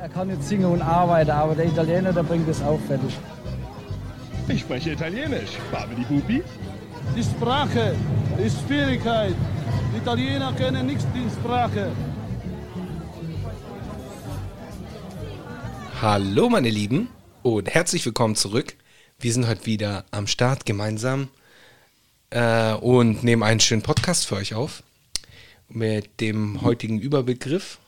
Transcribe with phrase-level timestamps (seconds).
[0.00, 3.16] Er kann jetzt singen und arbeiten, aber der Italiener, der bringt es auch fertig.
[4.48, 5.50] Ich spreche Italienisch.
[5.70, 6.42] Babidi Bubi.
[7.16, 7.94] Die Sprache
[8.44, 9.34] ist Schwierigkeit.
[9.92, 11.92] Die Italiener kennen nicht die Sprache.
[16.00, 17.08] Hallo meine Lieben
[17.42, 18.74] und herzlich willkommen zurück.
[19.20, 21.28] Wir sind heute wieder am Start gemeinsam
[22.30, 24.82] äh, und nehmen einen schönen Podcast für euch auf
[25.68, 27.78] mit dem heutigen Überbegriff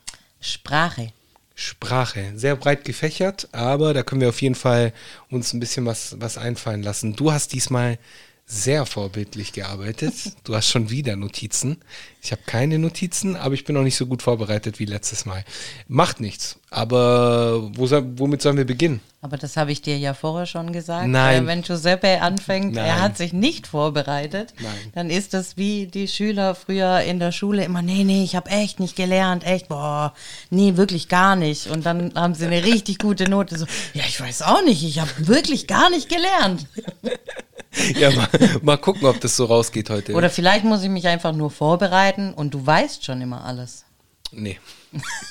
[0.44, 1.10] Sprache.
[1.54, 2.32] Sprache.
[2.36, 4.92] Sehr breit gefächert, aber da können wir auf jeden Fall
[5.30, 7.16] uns ein bisschen was, was einfallen lassen.
[7.16, 7.98] Du hast diesmal
[8.46, 10.14] sehr vorbildlich gearbeitet.
[10.44, 11.78] Du hast schon wieder Notizen.
[12.22, 15.44] Ich habe keine Notizen, aber ich bin noch nicht so gut vorbereitet wie letztes Mal.
[15.88, 16.58] Macht nichts.
[16.70, 19.00] Aber wo womit sollen wir beginnen?
[19.22, 21.08] Aber das habe ich dir ja vorher schon gesagt.
[21.08, 21.44] Nein.
[21.44, 22.84] Äh, wenn Giuseppe anfängt, Nein.
[22.84, 24.92] er hat sich nicht vorbereitet, Nein.
[24.94, 28.50] dann ist das wie die Schüler früher in der Schule immer, nee, nee, ich habe
[28.50, 30.12] echt nicht gelernt, echt, boah,
[30.50, 31.68] nee, wirklich gar nicht.
[31.68, 33.56] Und dann haben sie eine richtig gute Note.
[33.56, 33.64] So,
[33.94, 36.66] ja, ich weiß auch nicht, ich habe wirklich gar nicht gelernt.
[37.98, 38.28] Ja, mal,
[38.62, 40.14] mal gucken, ob das so rausgeht heute.
[40.14, 43.84] Oder vielleicht muss ich mich einfach nur vorbereiten und du weißt schon immer alles.
[44.32, 44.58] Nee.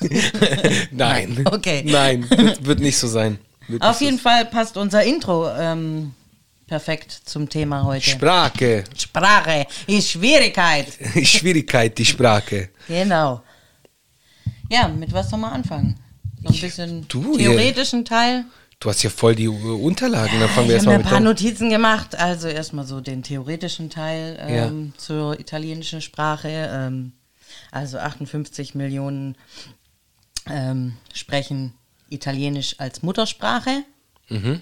[0.91, 1.43] Nein.
[1.45, 1.83] Okay.
[1.85, 3.39] Nein, wird, wird nicht so sein.
[3.67, 6.13] Wird Auf jeden Fall passt unser Intro ähm,
[6.67, 8.05] perfekt zum Thema heute.
[8.05, 8.11] so.
[8.11, 8.83] Sprache.
[8.97, 10.87] Sprache ist Schwierigkeit.
[11.23, 12.69] Schwierigkeit, die Sprache.
[12.87, 13.41] Genau.
[14.69, 15.99] Ja, mit was soll man anfangen?
[16.41, 18.45] So ein bisschen du, theoretischen Teil.
[18.83, 20.41] Du hast ja voll die äh, Unterlagen.
[20.41, 21.21] Dann fangen wir ich habe ein paar.
[21.21, 22.15] Notizen gemacht.
[22.15, 26.49] Also erstmal so den theoretischen Teil ähm, zur italienischen Sprache.
[26.49, 27.13] Ähm,
[27.71, 29.37] also 58 Millionen
[30.49, 31.73] ähm, sprechen
[32.09, 33.85] Italienisch als Muttersprache.
[34.27, 34.61] Mhm.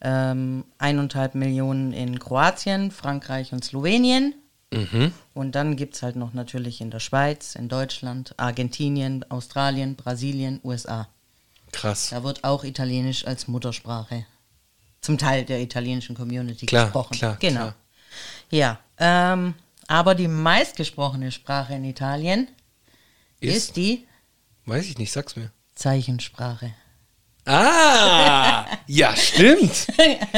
[0.00, 4.34] Ähm, eineinhalb Millionen in Kroatien, Frankreich und Slowenien.
[4.72, 5.12] Mhm.
[5.32, 10.58] Und dann gibt es halt noch natürlich in der Schweiz, in Deutschland, Argentinien, Australien, Brasilien,
[10.64, 11.06] USA.
[11.72, 12.10] Krass.
[12.10, 14.26] Da wird auch Italienisch als Muttersprache
[15.00, 17.14] zum Teil der italienischen Community Klar, gesprochen.
[17.16, 17.60] klar, Genau.
[17.60, 17.74] klar.
[18.50, 19.54] Ja, ähm,
[19.86, 22.48] aber die meistgesprochene Sprache in Italien
[23.40, 23.76] ist, Ist?
[23.76, 24.06] die
[24.66, 25.50] Weiß ich nicht, sag's mir.
[25.74, 26.72] Zeichensprache.
[27.46, 29.86] Ah, ja, stimmt.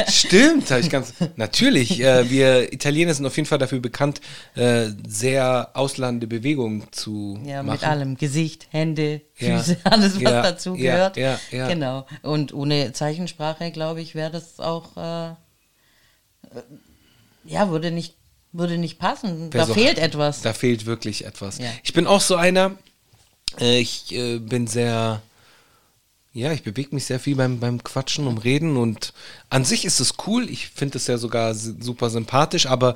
[0.09, 1.13] stimmt, habe ich ganz.
[1.35, 4.21] Natürlich, äh, wir Italiener sind auf jeden Fall dafür bekannt,
[4.55, 7.73] äh, sehr ausladende Bewegungen zu Ja, machen.
[7.79, 8.17] mit allem.
[8.17, 9.57] Gesicht, Hände, Ja.
[9.59, 11.17] Füße, alles, was Ja, dazu ja, gehört.
[11.17, 11.67] ja, ja.
[11.67, 12.07] Genau.
[12.21, 15.33] Und ohne Zeichensprache, glaube ich, wäre das auch, äh,
[17.45, 18.15] ja, würde nicht,
[18.51, 19.53] würde nicht passen.
[19.53, 20.41] Wär da so- fehlt etwas.
[20.41, 21.57] Da fehlt wirklich etwas.
[21.57, 21.65] Ja.
[21.83, 22.71] Ich bin auch so einer,
[23.59, 25.21] äh, ich äh, bin sehr,
[26.33, 29.13] ja, ich bewege mich sehr viel beim, beim Quatschen und Reden und
[29.49, 30.49] an sich ist es cool.
[30.49, 32.95] Ich finde es ja sogar super sympathisch, aber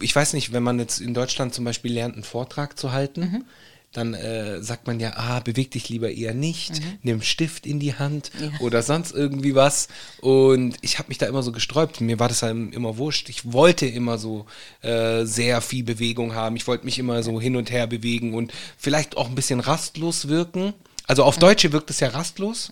[0.00, 3.20] ich weiß nicht, wenn man jetzt in Deutschland zum Beispiel lernt, einen Vortrag zu halten,
[3.20, 3.44] Mhm.
[3.92, 6.98] dann äh, sagt man ja, ah, beweg dich lieber eher nicht, Mhm.
[7.02, 9.86] nimm Stift in die Hand oder sonst irgendwie was.
[10.20, 12.00] Und ich habe mich da immer so gesträubt.
[12.00, 13.28] Mir war das halt immer wurscht.
[13.30, 14.44] Ich wollte immer so
[14.82, 16.56] äh, sehr viel Bewegung haben.
[16.56, 20.26] Ich wollte mich immer so hin und her bewegen und vielleicht auch ein bisschen rastlos
[20.28, 20.74] wirken.
[21.06, 22.70] Also auf Deutsche wirkt es ja rastlos.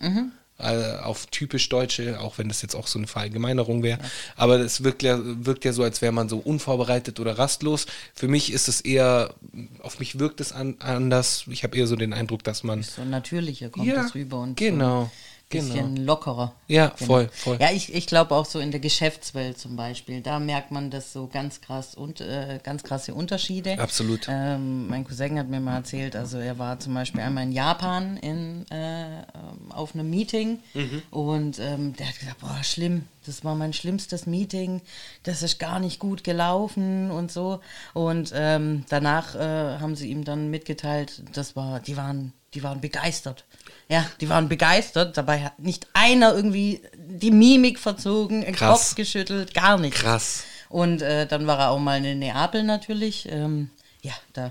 [0.57, 3.99] Äh, auf typisch Deutsche, auch wenn das jetzt auch so eine Verallgemeinerung wäre.
[4.37, 7.87] Aber es wirkt ja, wirkt ja so, als wäre man so unvorbereitet oder rastlos.
[8.15, 9.35] Für mich ist es eher,
[9.83, 11.45] auf mich wirkt es an, anders.
[11.49, 12.85] Ich habe eher so den Eindruck, dass man.
[12.85, 15.11] so natürlicher kommt Ja, das rüber und genau, so
[15.59, 16.55] ein bisschen lockerer.
[16.67, 17.07] Ja, Genau.
[17.07, 17.59] voll, voll.
[17.61, 21.13] Ja, ich, ich glaube auch so in der Geschäftswelt zum Beispiel, da merkt man das
[21.13, 23.79] so ganz krass und äh, ganz krasse Unterschiede.
[23.79, 24.27] Absolut.
[24.29, 28.17] Ähm, mein Cousin hat mir mal erzählt, also er war zum Beispiel einmal in Japan
[28.17, 29.23] in, äh, ähm,
[29.71, 31.03] auf einem Meeting Mhm.
[31.11, 34.81] und ähm, der hat gesagt, boah, schlimm, das war mein schlimmstes Meeting,
[35.23, 37.61] das ist gar nicht gut gelaufen und so.
[37.95, 39.39] Und ähm, danach äh,
[39.79, 43.45] haben sie ihm dann mitgeteilt, das war, die waren, die waren begeistert.
[43.89, 45.17] Ja, die waren begeistert.
[45.17, 48.71] Dabei hat nicht einer irgendwie die Mimik verzogen, den Krass.
[48.91, 50.01] Kopf geschüttelt, gar nichts.
[50.01, 50.45] Krass.
[50.69, 53.29] Und äh, dann war er auch mal in Neapel natürlich.
[53.31, 53.71] Ähm,
[54.03, 54.51] ja, da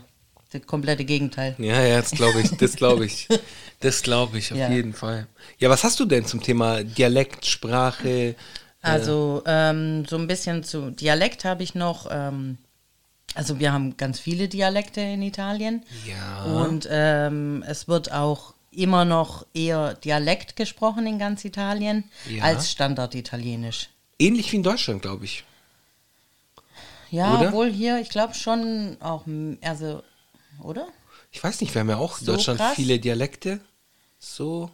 [0.52, 1.56] das komplette Gegenteil.
[1.58, 3.28] Ja, ja, das glaube ich, das glaube ich.
[3.80, 4.70] Das glaube ich auf Ja.
[4.70, 5.28] jeden Fall.
[5.60, 8.34] Ja, was hast du denn zum Thema Dialekt, Sprache?
[8.82, 12.08] Also ähm, so ein bisschen zu Dialekt habe ich noch.
[12.10, 12.58] Ähm,
[13.36, 15.84] also wir haben ganz viele Dialekte in Italien.
[16.08, 16.44] Ja.
[16.44, 22.44] Und ähm, es wird auch immer noch eher Dialekt gesprochen in ganz Italien Ja.
[22.44, 23.90] als Standarditalienisch.
[24.20, 25.44] Ähnlich wie in Deutschland, glaube ich.
[27.12, 27.48] Ja, Oder?
[27.50, 29.24] obwohl hier, ich glaube schon auch,
[29.62, 30.02] also,
[30.62, 30.88] oder?
[31.32, 32.76] Ich weiß nicht, wir haben ja auch in So Deutschland krass?
[32.76, 33.60] viele Dialekte.
[34.20, 34.72] So.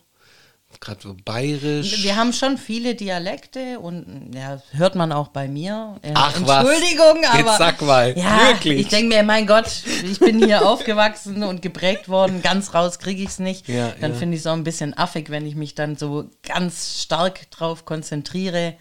[0.80, 2.04] Gerade so bayerisch.
[2.04, 5.98] Wir haben schon viele Dialekte und ja, hört man auch bei mir.
[6.02, 6.68] Äh, Ach was.
[6.68, 7.58] Entschuldigung, Jetzt aber.
[7.58, 8.80] sag mal, Ja, wirklich.
[8.82, 9.68] ich denke mir, mein Gott,
[10.04, 13.68] ich bin hier aufgewachsen und geprägt worden, ganz raus kriege ich es nicht.
[13.68, 14.18] Ja, dann ja.
[14.18, 17.86] finde ich es auch ein bisschen affig, wenn ich mich dann so ganz stark drauf
[17.86, 18.76] konzentriere,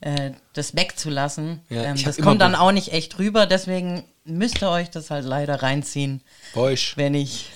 [0.00, 1.60] äh, das wegzulassen.
[1.70, 5.24] Ja, ähm, das kommt dann auch nicht echt rüber, deswegen müsst ihr euch das halt
[5.24, 6.20] leider reinziehen,
[6.52, 7.46] Woisch, wenn ich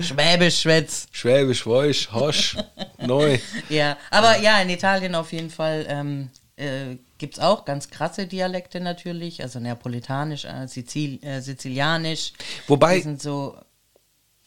[0.00, 1.06] Schwäbisch schwätze.
[1.12, 2.56] Schwäbisch, Woisch, Hosch,
[2.98, 3.38] Neu.
[3.68, 8.26] Ja, aber ja, in Italien auf jeden Fall ähm, äh, gibt es auch ganz krasse
[8.26, 12.32] Dialekte natürlich, also Neapolitanisch, äh, Sizil äh, Sizilianisch.
[12.66, 13.56] Wobei- Die sind so,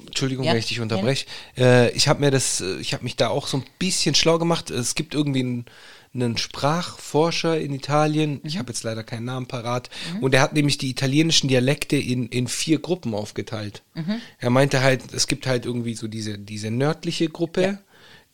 [0.05, 1.25] Entschuldigung, Ja, wenn ich dich unterbreche.
[1.57, 4.37] Äh, ich habe mir das, äh, ich habe mich da auch so ein bisschen schlau
[4.37, 4.69] gemacht.
[4.69, 5.65] Es gibt irgendwie einen,
[6.15, 8.39] einen Sprachforscher in Italien.
[8.43, 9.89] Ich habe jetzt leider keinen Namen parat.
[10.21, 13.81] Und er hat nämlich die italienischen Dialekte in, in vier Gruppen aufgeteilt.
[14.39, 17.79] Er meinte halt, es gibt halt irgendwie so diese, diese nördliche Gruppe.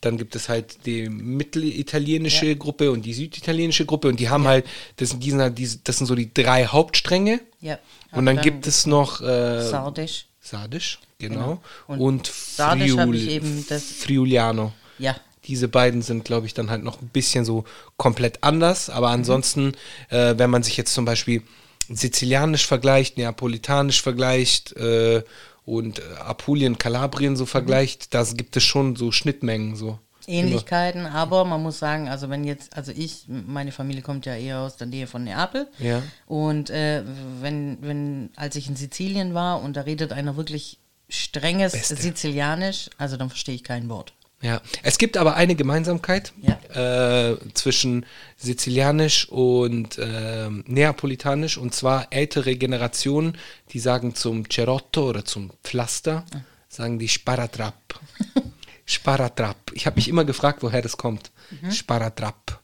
[0.02, 2.54] Dann gibt es halt die mittelitalienische Ja.
[2.54, 4.66] Gruppe und die süditalienische Gruppe und die haben halt,
[4.96, 7.40] das sind, die sind halt diese, das sind so die drei Hauptstränge.
[7.60, 7.78] ja.
[8.12, 10.26] Und dann, gibt es noch äh, Sardisch.
[10.40, 11.34] Sardisch, genau.
[11.36, 11.60] Genau.
[11.86, 14.72] Und Und, Sardisch hab ich eben das- Friuliano.
[14.98, 17.64] Ja, Diese beiden sind, glaube ich, dann halt noch ein bisschen so
[17.96, 18.88] komplett anders.
[18.88, 18.94] Mhm.
[18.94, 19.72] Aber ansonsten,
[20.08, 21.42] äh, wenn man sich jetzt zum Beispiel
[21.88, 25.22] Sizilianisch vergleicht, Neapolitanisch vergleicht äh,
[25.64, 27.36] und äh, Apulien, Kalabrien Mhm.
[27.36, 29.76] so vergleicht, da gibt es schon so Schnittmengen.
[29.76, 29.98] So.
[30.26, 34.60] Ähnlichkeiten, aber man muss sagen, also wenn jetzt, also ich, meine Familie kommt ja eher
[34.60, 35.66] aus der Nähe von Neapel.
[35.78, 36.02] Ja.
[36.26, 37.02] Und äh,
[37.40, 40.78] wenn, wenn, als ich in Sizilien war und da redet einer wirklich
[41.08, 41.96] strenges Beste.
[41.96, 44.12] Sizilianisch, also dann verstehe ich kein Wort.
[44.42, 46.32] Ja, es gibt aber eine Gemeinsamkeit
[46.74, 48.06] äh, zwischen
[48.38, 53.36] Sizilianisch und ähm, Neapolitanisch und zwar ältere Generationen,
[53.72, 56.24] die sagen zum Cerotto oder zum Pflaster,
[56.68, 58.00] sagen die Sparatrap.
[58.86, 59.72] Sparatrap.
[59.74, 61.30] Ich habe mich immer gefragt, woher das kommt.
[61.70, 62.60] Sparatrap.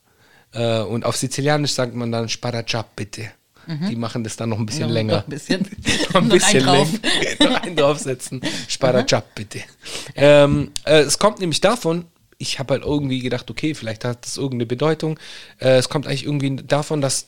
[0.52, 3.30] Äh, und auf Sizilianisch sagt man dann Sparacap bitte.
[3.68, 5.14] Die machen das dann noch ein bisschen Noch- länger.
[5.18, 5.68] noch ein bisschen-
[6.12, 6.86] noch ein bisschen länger.
[7.50, 8.40] noch einen draufsetzen.
[8.68, 9.60] Sparacap bitte.
[10.14, 12.04] Ähm, äh, es kommt nämlich davon,
[12.38, 15.18] ich habe halt irgendwie gedacht, okay, vielleicht hat das irgendeine Bedeutung.
[15.58, 17.26] Äh, es kommt eigentlich irgendwie davon, dass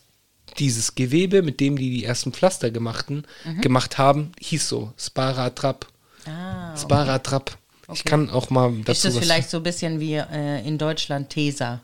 [0.59, 3.27] dieses Gewebe, mit dem die die ersten Pflaster gemachten,
[3.61, 5.87] gemacht haben, hieß so Sparatrap.
[6.27, 6.31] Mhm.
[6.33, 7.57] Ah, Sparatrap.
[7.93, 11.31] Ich kann auch mal dazu ist das vielleicht so ein bisschen wie äh, in Deutschland
[11.31, 11.81] Tesa?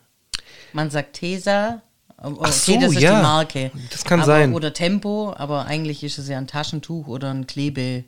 [0.75, 1.81] Man sagt Tesa,
[2.25, 3.17] okay, Ach so, das ist ja.
[3.17, 3.71] die Marke.
[3.91, 4.55] Das kann aber, sein.
[4.55, 8.05] Oder Tempo, aber eigentlich ist es ja ein Taschentuch oder ein Klebe,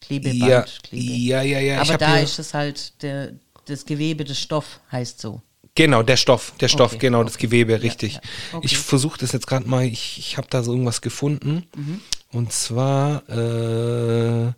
[0.00, 0.50] Klebeband.
[0.50, 1.12] Ja, Klebe.
[1.12, 1.80] ja, ja, ja.
[1.80, 3.32] Aber da ist es halt, der,
[3.66, 5.40] das Gewebe des Stoff heißt so.
[5.76, 7.46] Genau, der Stoff, der Stoff, Okay, genau, das okay.
[7.46, 8.14] Gewebe, Ja, richtig.
[8.14, 8.20] ja,
[8.52, 8.66] okay.
[8.66, 11.66] Ich versuche das jetzt gerade mal, ich, ich habe da so irgendwas gefunden.
[11.74, 12.00] Mhm.
[12.30, 14.52] Und zwar, äh,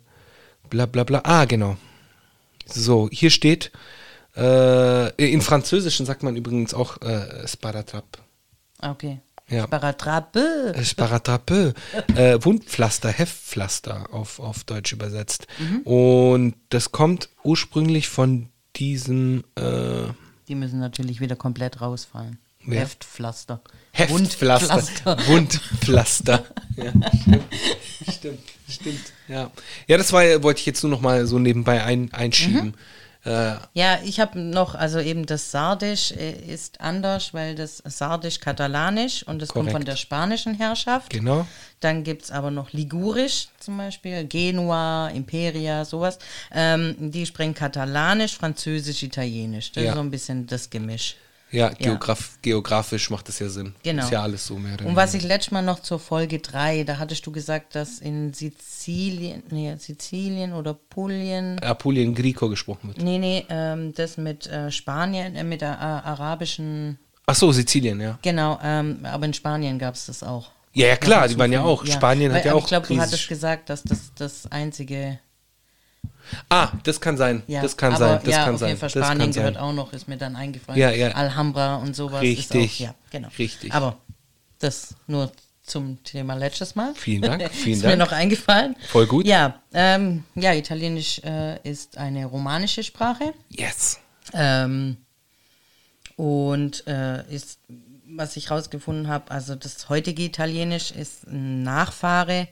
[0.69, 1.77] bla bla bla, ah, genau.
[2.67, 3.71] So, hier steht,
[4.35, 8.05] äh, in Französischen sagt man übrigens auch äh, Sparatrap.
[8.79, 9.19] Ah, Okay.
[9.49, 9.63] Ja.
[9.63, 10.73] Sparatrappe.
[10.75, 11.73] Äh, Sparatrappe,
[12.15, 15.47] äh, Wundpflaster, Heftpflaster auf, auf Deutsch übersetzt.
[15.57, 15.81] Mhm.
[15.81, 20.11] Und das kommt ursprünglich von diesem äh,
[20.49, 22.39] Die müssen natürlich wieder komplett rausfallen.
[22.65, 22.81] Wer?
[22.81, 23.61] Heftpflaster.
[23.93, 24.75] Heftpflaster.
[24.75, 25.27] Wundpflaster.
[25.27, 26.45] Wundpflaster.
[26.75, 26.91] ja,
[27.21, 27.43] stimmt.
[28.11, 29.13] stimmt, stimmt.
[29.29, 29.51] Ja,
[29.87, 32.73] ja das war, wollte ich jetzt nur noch mal so nebenbei ein, einschieben.
[32.73, 32.77] Äh,
[33.73, 39.41] Ja, ich habe noch, also eben das Sardisch äh, ist anders, weil das Sardisch-Katalanisch und
[39.41, 39.87] das kommt von Korrekt.
[39.89, 41.09] der spanischen Herrschaft.
[41.11, 41.45] genau.
[41.79, 46.17] Dann gibt es aber noch Ligurisch zum Beispiel, Genua, Imperia, sowas.
[46.51, 49.71] Ähm, die sprechen Katalanisch, Französisch, Italienisch.
[49.73, 49.89] Das Ja.
[49.89, 51.15] ist so ein bisschen das Gemisch.
[51.51, 53.73] Ja, Geograf geografisch macht das ja Sinn.
[53.83, 54.03] Genau.
[54.03, 54.77] Ist ja alles so mehr.
[54.83, 58.33] Und was ich letztes Mal noch zur Folge 3, da hattest du gesagt, dass in
[58.33, 63.01] Sizilien, nee, Sizilien oder Pulien, Apulien Grico gesprochen wird.
[63.01, 67.99] nee, nee, ähm, das mit äh, Spanien, äh, mit der äh, arabischen, Ach so, Sizilien,
[67.99, 68.19] ja.
[68.21, 70.51] genau, ähm, aber in Spanien gab es das auch.
[70.73, 71.79] Ja, ja klar, die waren ja auch.
[71.79, 71.91] hinzufügen.
[71.97, 75.19] Spanien hat Weil, ja aber auch Ich glaube, du hattest gesagt, dass das das einzige,
[76.49, 77.43] Ah, das kann sein.
[77.47, 78.19] ja, das kann aber, sein.
[78.23, 78.69] Das ja, kann auf sein.
[78.69, 79.41] jeden Fall das Spanien sein.
[79.41, 80.79] gehört auch noch, ist mir dann eingefallen.
[80.79, 81.09] Ja, ja.
[81.11, 82.21] Alhambra und sowas.
[82.21, 82.81] Richtig.
[82.81, 83.29] Ist auch, ja, genau.
[83.37, 83.73] Richtig.
[83.73, 83.97] Aber
[84.59, 85.31] das nur
[85.67, 86.93] zum Thema letztes Mal.
[86.95, 87.99] Vielen Dank, vielen ist mir Dank.
[87.99, 88.75] noch eingefallen.
[88.87, 89.25] Voll gut.
[89.25, 93.33] Ja, ähm, ja Italienisch äh, ist eine romanische Sprache.
[93.49, 93.99] Yes.
[94.33, 94.97] Ähm,
[96.15, 97.59] und äh, ist,
[98.07, 102.47] was ich rausgefunden habe, also das heutige Italienisch ist ein Nachfahre,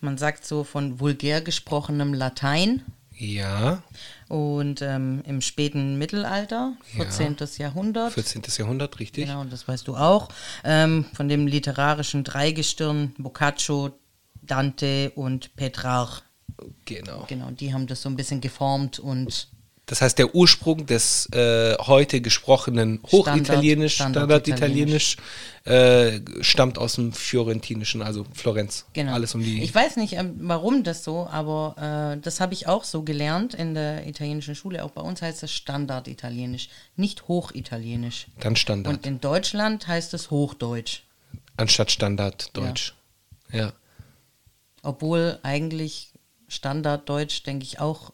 [0.00, 2.82] man sagt so von vulgär gesprochenem Latein.
[3.20, 3.82] Ja,
[4.28, 7.04] Und ähm, im späten Mittelalter, Ja.
[7.04, 7.36] 14.
[7.58, 8.42] Jahrhundert, 14.
[8.56, 9.26] Jahrhundert, richtig.
[9.26, 10.28] genau, das weißt du auch,
[10.64, 13.90] ähm, von dem literarischen Dreigestirn Boccaccio,
[14.40, 16.22] Dante und Petrarch.
[16.86, 17.26] Genau.
[17.28, 19.48] Genau, die haben das so ein bisschen geformt und
[19.90, 25.16] Das heißt, der Ursprung des äh, heute gesprochenen Hochitalienisch, Standard- Standarditalienisch,
[25.64, 28.86] äh, stammt aus dem Fiorentinischen, also Florenz.
[28.92, 29.12] Genau.
[29.14, 29.60] Alles um die.
[29.64, 33.52] Ich weiß nicht, ähm, warum das so, aber äh, das habe ich auch so gelernt
[33.54, 34.84] in der italienischen Schule.
[34.84, 38.28] Auch bei uns heißt es Standarditalienisch, nicht Hochitalienisch.
[38.38, 38.94] dann Standard.
[38.94, 41.00] Und in Deutschland heißt es Hochdeutsch.
[41.56, 42.92] anstatt Standarddeutsch.
[43.50, 43.72] Ja.
[44.84, 46.12] Obwohl eigentlich
[46.46, 48.12] Standarddeutsch, denke ich, auch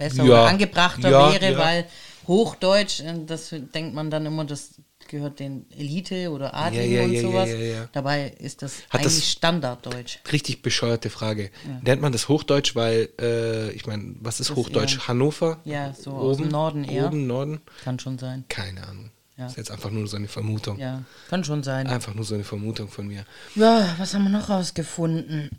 [0.00, 1.58] besser Ja, oder angebrachter ja, wäre, ja.
[1.58, 1.84] weil
[2.26, 4.70] Hochdeutsch, äh, das denkt man dann immer, das
[5.08, 7.48] gehört den Elite oder Adligen ja, und sowas.
[7.92, 10.18] Dabei ist das Hat das- eigentlich Standarddeutsch.
[10.30, 11.50] Richtig bescheuerte Frage.
[11.82, 14.94] Nennt man das Hochdeutsch, weil, äh, ich meine, was ist Das Hochdeutsch?
[14.98, 15.58] eher- Hannover?
[15.64, 17.06] Ja, so aus dem Norden eher.
[17.06, 17.60] Oben, Norden?
[17.84, 18.44] Kann schon sein.
[18.48, 19.10] Keine Ahnung.
[19.36, 19.44] Ja.
[19.44, 20.78] Das ist jetzt einfach nur so eine Vermutung.
[20.78, 21.86] Ja, kann schon sein.
[21.88, 23.24] Einfach nur so eine Vermutung von mir.
[23.56, 25.50] Ja, was haben wir noch rausgefunden?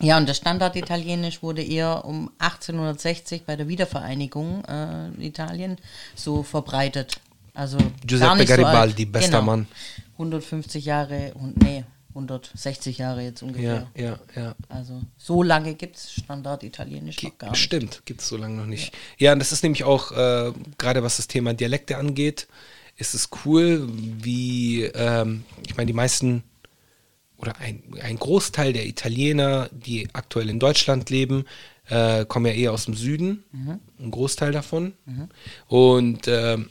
[0.00, 5.76] Ja, und das Standarditalienisch wurde eher um 1860 bei der Wiedervereinigung äh, Italien
[6.14, 7.20] so verbreitet.
[7.54, 9.42] Also Giuseppe Garibaldi, so bester genau.
[9.42, 9.66] Mann.
[10.14, 13.86] 150 Jahre und nee, 160 Jahre jetzt ungefähr.
[13.94, 14.54] Ja, ja, ja.
[14.68, 17.60] Also so lange gibt es Standarditalienisch Ge- noch gar nicht.
[17.60, 18.92] Stimmt, gibt es so lange noch nicht.
[19.18, 19.32] Ja.
[19.32, 22.48] und das ist nämlich auch, äh, gerade was das Thema Dialekte angeht,
[22.96, 26.42] ist es cool, wie, ähm, ich meine, die meisten
[27.44, 31.44] oder ein, ein Großteil der Italiener, die aktuell in Deutschland leben,
[31.88, 33.44] äh, kommen ja eher aus dem Süden,
[34.00, 34.94] ein Großteil davon.
[35.68, 36.70] Und ähm,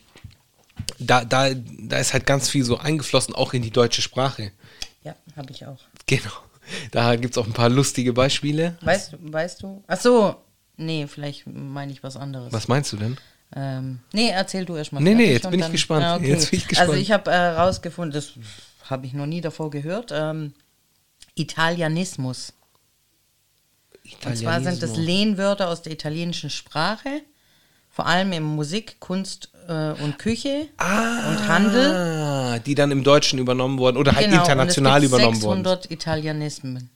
[0.97, 4.51] da, da, da ist halt ganz viel so eingeflossen, auch in die deutsche Sprache.
[5.03, 5.79] Ja, habe ich auch.
[6.07, 6.31] Genau.
[6.91, 8.77] Da gibt es auch ein paar lustige Beispiele.
[8.81, 9.83] Weißt, weißt du?
[9.85, 10.35] Ach so,
[10.77, 12.51] nee, vielleicht meine ich was anderes.
[12.51, 13.17] Was meinst du denn?
[13.55, 15.03] Ähm, nee, erzähl du erstmal.
[15.03, 16.25] Nee, nee, jetzt bin ich gespannt.
[16.25, 16.89] Jetzt bin ich gespannt.
[16.89, 18.33] Also ich habe herausgefunden, das
[18.89, 20.53] habe ich noch nie davor gehört, ähm,
[21.35, 22.53] Italianismus.
[24.25, 24.97] Und zwar sind das.
[24.97, 27.21] Lehnwörter aus der italienischen Sprache,
[27.89, 31.91] vor allem in Musik, Kunst äh, und Küche und Handel.
[31.91, 35.41] Ah, die dann im Deutschen übernommen wurden oder halt Genau, international und es gibt übernommen
[35.41, 35.63] wurden.
[35.63, 36.89] 600 Italianismen.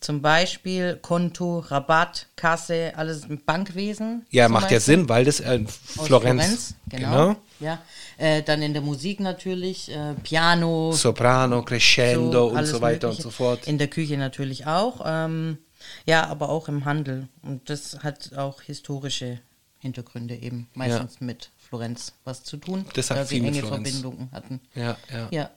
[0.00, 4.24] Zum Beispiel Konto, Rabatt, Kasse, alles im Bankwesen.
[4.30, 4.80] Ja, macht ja Beispiel.
[4.80, 5.62] Sinn, weil das äh,
[5.98, 7.36] Aus Florenz, genau.
[7.60, 7.80] Ja.
[8.18, 13.28] Äh, dann in der Musik natürlich äh, Piano, Soprano, Crescendo und alles so weiter Mögliche.
[13.28, 13.66] und so fort.
[13.66, 15.02] In der Küche natürlich auch.
[15.04, 15.58] Ähm,
[16.06, 17.28] ja, aber auch im Handel.
[17.42, 19.40] Und das hat auch historische
[19.78, 23.88] Hintergründe eben meistens mit Florenz was zu tun, Das hat da sie enge Florenz.
[23.90, 24.60] Verbindungen hatten.
[24.74, 25.28] Ja, ja.
[25.30, 25.50] Ja.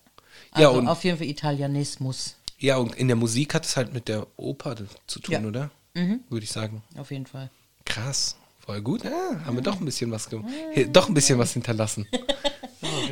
[0.55, 2.35] Ja, Also und- auf jeden Fall Italianismus.
[2.59, 4.75] Ja, und in der Musik hat es halt mit der Oper
[5.07, 5.39] zu tun, Ja.
[5.39, 5.45] Mhm.
[5.47, 5.69] oder?
[6.29, 6.81] Würde ich sagen.
[6.97, 7.49] Auf jeden Fall.
[7.85, 8.35] Krass.
[8.65, 9.03] Voll gut.
[9.03, 10.53] Ja, haben wir doch ein bisschen was gemacht.
[10.91, 12.07] Doch ein bisschen was hinterlassen.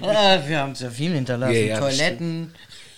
[0.01, 1.53] Äh, wir haben sehr viel hinterlassen.
[1.53, 2.53] Ja, ja, Toiletten.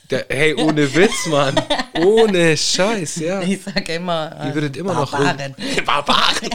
[0.10, 1.56] Der, hey, ohne Witz, Mann.
[1.94, 3.42] Ohne Scheiß, ja.
[3.42, 4.36] Ich sage immer.
[4.46, 5.12] Ihr würdet immer noch.
[5.12, 5.56] Barbaren.
[5.86, 6.50] Barbaren.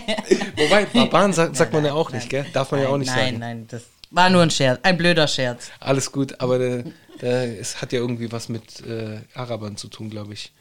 [0.56, 2.46] Wobei, Barbaren sagt, sagt man ja auch nicht, gell?
[2.52, 3.38] Darf man ja auch nicht nein, sagen.
[3.38, 4.80] Nein, das war nur ein Scherz.
[4.82, 5.70] Ein blöder Scherz.
[5.80, 6.84] Alles gut, aber äh,
[7.22, 10.52] äh, es hat ja irgendwie was mit äh, Arabern zu tun, glaube ich.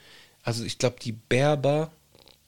[0.44, 1.92] Also ich glaube, die Berber,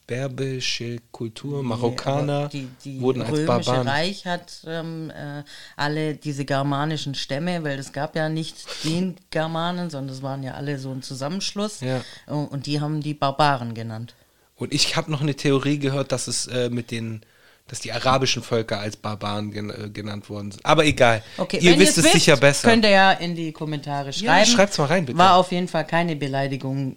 [0.10, 3.88] berbische Kultur, Marokkaner Aber die, die wurden als römische Barbaren.
[3.88, 5.44] Reich hat ähm, äh,
[5.76, 10.56] alle diese germanischen Stämme, weil es gab ja nicht den Germanen, sondern es waren ja
[10.56, 11.82] alle so ein Zusammenschluss.
[11.82, 12.02] Ja.
[12.26, 14.16] Und, und die haben die Barbaren genannt.
[14.56, 17.22] Und ich habe noch eine Theorie gehört, dass es äh, mit den,
[17.68, 20.66] dass die arabischen Völker als Barbaren gen äh, genannt worden sind.
[20.66, 21.24] Aber egal.
[21.38, 22.68] Okay, ihr wisst es sicher besser.
[22.68, 24.48] Könnt ihr ja in die Kommentare schreiben.
[24.48, 25.20] schreibt's mal rein, bitte.
[25.20, 26.96] War auf jeden Fall keine Beleidigung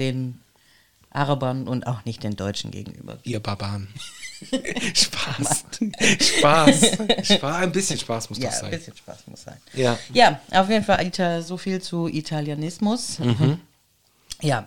[0.00, 0.40] den
[1.18, 3.18] Arabern und auch nicht den Deutschen gegenüber.
[3.24, 3.88] Ihr Barbaren.
[4.94, 5.64] Spaß.
[6.20, 6.80] Spaß.
[7.22, 7.56] Spaß.
[7.56, 8.70] Ein bisschen Spaß muss Ja, doch ein sein.
[8.70, 9.56] bisschen Spaß muss sein.
[9.74, 9.98] Ja.
[10.12, 13.18] Ja, auf jeden Fall Ita so viel zu Italianismus.
[14.40, 14.66] Ja.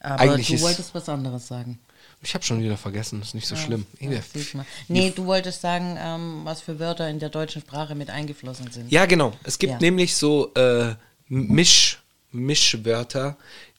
[0.00, 1.78] Aber Eigentlich du wolltest was anderes sagen.
[2.22, 3.86] Ich habe schon wieder vergessen, ist nicht so schlimm.
[3.98, 4.66] Ja, Ja, sieht man.
[4.88, 8.92] Nee, du wolltest sagen, ähm, was für Wörter in der deutschen Sprache mit eingeflossen sind.
[8.92, 9.32] Ja, genau.
[9.42, 9.78] Es gibt Ja.
[9.78, 10.94] nämlich so äh,
[11.28, 11.98] Misch,
[12.30, 13.36] Mischwörter,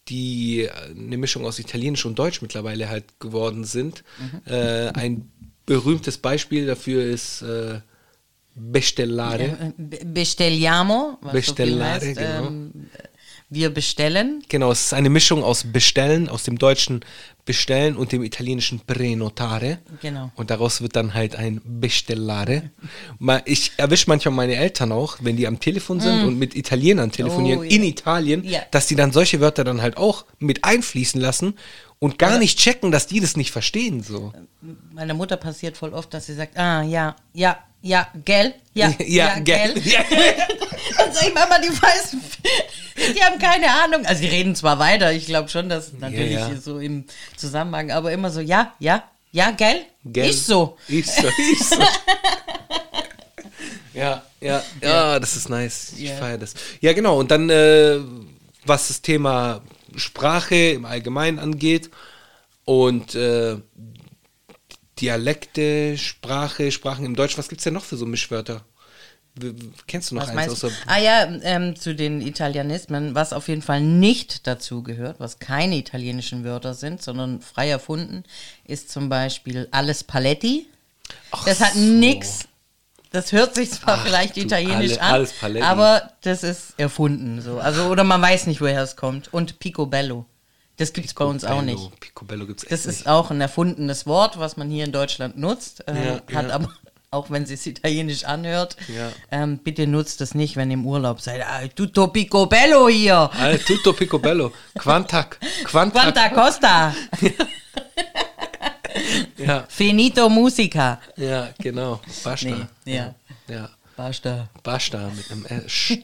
[0.10, 4.04] die äh, eine Mischung aus Italienisch und Deutsch mittlerweile halt geworden sind.
[4.20, 4.54] Mhm.
[4.54, 5.32] Äh, ein
[5.66, 7.80] berühmtes Beispiel dafür ist äh,
[8.56, 9.44] Bestellare.
[9.44, 12.48] Äh, be- Bestelliamo, was Bestellare, so heißt, genau.
[12.48, 12.72] ähm,
[13.50, 14.44] wir bestellen.
[14.50, 17.02] Genau, es ist eine Mischung aus bestellen, aus dem deutschen
[17.46, 19.80] bestellen und dem italienischen prenotare.
[20.02, 20.32] Genau.
[20.36, 22.72] Und daraus wird dann halt ein bestellare.
[23.46, 27.60] Ich erwische manchmal meine Eltern auch, wenn die am Telefon sind und mit Italienern telefonieren
[27.60, 27.62] Mm.
[27.62, 27.70] Oh, ja.
[27.72, 28.62] in Italien, Ja.
[28.72, 31.56] dass die dann solche Wörter dann halt auch mit einfließen lassen
[32.00, 34.02] und gar nicht checken, dass die das nicht verstehen.
[34.04, 34.32] So.
[34.92, 39.40] Meiner Mutter passiert voll oft, dass sie sagt, ah, ja, ja, ja, gell, ja, ja,
[39.40, 39.74] gell.
[39.84, 40.02] Ja.
[40.98, 42.16] Dann sag ich, Mama, die weiß,
[43.16, 44.06] die haben keine Ahnung.
[44.06, 46.56] Also die reden zwar weiter, ich glaube schon, dass natürlich ja.
[46.58, 47.06] so im
[47.42, 49.86] Zusammenhang, aber immer so, ja, ja, Ja, gell?
[50.06, 50.30] Gell?
[50.30, 50.78] Ist so.
[50.88, 51.28] Ist so.
[51.52, 51.82] Ist so.
[53.94, 55.94] ja, ja, ja, das ist nice.
[55.98, 56.16] Ich Ja.
[56.18, 56.54] feiere das.
[56.82, 57.20] Ja, genau.
[57.20, 58.00] Und dann, äh,
[58.66, 59.62] was das Thema
[59.96, 61.90] Sprache im Allgemeinen angeht
[62.66, 63.58] und äh,
[65.00, 68.64] Dialekte, Sprache, Sprachen im Deutsch, was gibt es denn noch für so Mischwörter?
[69.88, 70.68] Kennst du noch Was eins du?
[70.68, 75.40] außer Ah ja, ähm, zu den Italianismen, was auf jeden Fall nicht dazu gehört, was
[75.40, 78.24] keine italienischen Wörter sind, sondern frei erfunden,
[78.66, 80.68] ist zum Beispiel alles Paletti.
[81.46, 82.42] das hat nix.
[83.12, 85.66] Das hört sich zwar Ach, vielleicht italienisch alle- an, alles Paletti.
[85.66, 87.60] aber das ist erfunden so.
[87.60, 89.34] Also oder man weiß nicht, woher es kommt.
[89.34, 90.26] Und Picobello.
[90.78, 92.00] Das gibt es bei uns auch nicht.
[92.00, 95.86] Picobello gibt es Das ist auch ein erfundenes Wort, was man hier in Deutschland nutzt.
[95.88, 96.56] Äh, Ja, hat ja.
[96.56, 96.74] aber,
[97.14, 99.12] auch wenn es italienisch anhört, Ja.
[99.32, 101.42] ähm, bitte nutzt das nicht, wenn ihr im Urlaub seid.
[101.46, 103.30] Ah, tutto picobello hier.
[103.34, 104.54] Ah, tutto Picobello.
[104.78, 105.38] Quantac.
[105.66, 106.04] Quantac.
[106.14, 106.96] Quanta costa.
[109.38, 111.00] Ja, Finito musica.
[111.16, 112.00] ja, genau.
[112.24, 112.68] Basta.
[112.86, 113.16] Nee, ja.
[113.48, 113.70] Ja.
[113.96, 114.50] Basta.
[114.64, 115.98] Basta mit einem S.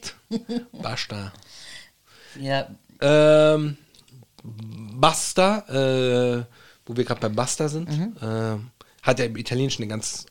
[0.72, 1.32] Basta.
[2.40, 2.66] Ja,
[3.00, 3.76] Ähm,
[4.42, 6.44] Basta, äh,
[6.86, 8.16] wo wir gerade bei Basta sind, Mhm.
[8.22, 8.70] ähm,
[9.02, 10.26] hat ja im Italienischen eine ganz,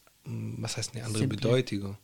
[0.57, 1.38] was heißt eine andere Simple.
[1.38, 1.98] Bedeutung?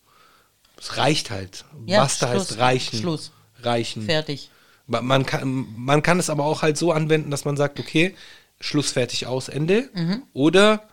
[0.77, 1.65] Es reicht halt.
[1.85, 2.49] Ja, Basta Schluss.
[2.51, 2.99] heißt reichen.
[2.99, 3.31] Schluss.
[3.61, 4.03] Reichen.
[4.03, 4.49] fertig.
[4.87, 8.15] Ma- Man kann, man kann es aber auch halt so anwenden, dass man sagt, okay,
[8.59, 9.89] Schluss, fertig, aus, Ende.
[9.93, 10.23] Mhm.
[10.33, 10.83] Oder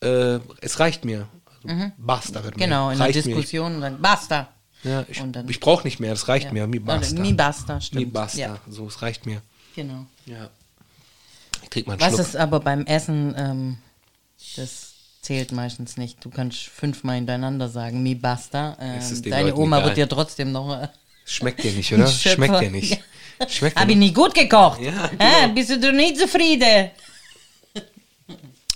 [0.00, 1.28] äh, es reicht mir.
[1.64, 2.64] Also, Basta wird mir.
[2.64, 3.34] Genau, in der reicht mir.
[3.34, 4.48] Diskussion dann basta.
[4.82, 6.52] Ja, ich ich brauche nicht mehr, das reicht Ja.
[6.52, 6.66] mir.
[6.66, 7.20] Mi Oder basta.
[7.20, 8.04] mi basta, stimmt.
[8.06, 8.38] Mi basta.
[8.38, 8.58] Ja.
[8.68, 9.42] So, es reicht mir.
[9.76, 10.06] Genau.
[10.24, 10.48] Ja.
[11.62, 12.20] Ich trinke mal einen Was Schluck.
[12.28, 13.78] ist aber beim Essen, ähm,
[14.56, 14.89] das
[15.22, 16.24] zählt meistens nicht.
[16.24, 18.76] Du kannst fünfmal hintereinander sagen, mi basta.
[18.98, 19.88] Es Ähm, deine Leuten Oma egal.
[19.88, 20.82] wird dir trotzdem noch...
[20.82, 20.88] Äh,
[21.24, 22.06] Schmeckt dir nicht, oder?
[22.08, 23.00] Schmeckt dir nicht.
[23.48, 24.14] Schmeckt dir Hab ich nicht.
[24.14, 24.80] gut gekocht?
[24.80, 25.54] Ja, genau.
[25.54, 26.90] Bist du nicht zufrieden?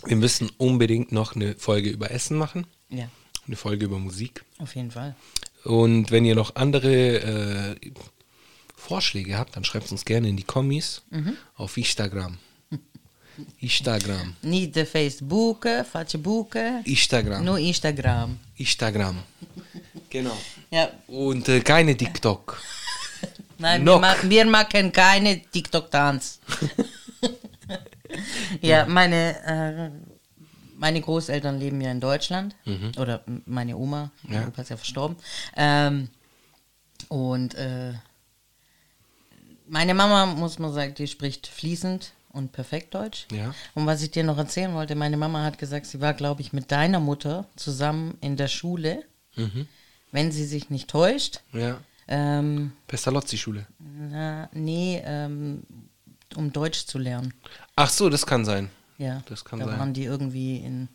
[0.06, 2.66] Wir müssen unbedingt noch eine Folge über Essen machen.
[2.90, 3.08] Ja,
[3.46, 4.44] Eine Folge über Musik.
[4.58, 5.16] auf jeden Fall.
[5.64, 7.90] Und wenn ihr noch andere äh,
[8.76, 11.36] Vorschläge habt, dann schreibt uns gerne in die Kommis Mhm.
[11.56, 12.36] auf Instagram.
[13.60, 14.34] Instagram.
[14.42, 17.44] Nicht der Facebook, Facebook, Instagram.
[17.44, 18.38] nur Instagram.
[18.56, 19.18] Instagram.
[20.10, 20.36] Genau.
[20.70, 22.62] Ja, Und äh, keine TikTok.
[23.58, 26.38] nein, wir, ma wir machen keine TikTok-Tanz.
[28.60, 29.90] ja, meine, äh,
[30.76, 32.54] meine Großeltern leben ja in Deutschland.
[32.96, 34.46] Oder m- meine Oma, mein Ja.
[34.48, 35.16] Opa ist ja verstorben.
[35.56, 36.08] Ähm,
[37.08, 37.94] und äh,
[39.66, 43.26] meine Mama, muss man sagen, die spricht fließend und perfekt Deutsch.
[43.32, 43.54] Ja.
[43.74, 46.52] Und was ich dir noch erzählen wollte, meine Mama hat gesagt, sie war, glaube ich,
[46.52, 49.04] mit deiner Mutter zusammen in der Schule,
[50.12, 51.40] wenn sie sich nicht täuscht.
[51.52, 51.78] Ja.
[52.06, 53.66] Ähm, Pestalozzi-Schule.
[53.78, 55.62] na, nee, ähm,
[56.36, 57.32] um Deutsch zu lernen.
[57.76, 58.68] Ach so, das kann sein.
[58.98, 59.78] Ja, Das kann da sein.
[59.78, 60.88] waren die irgendwie in,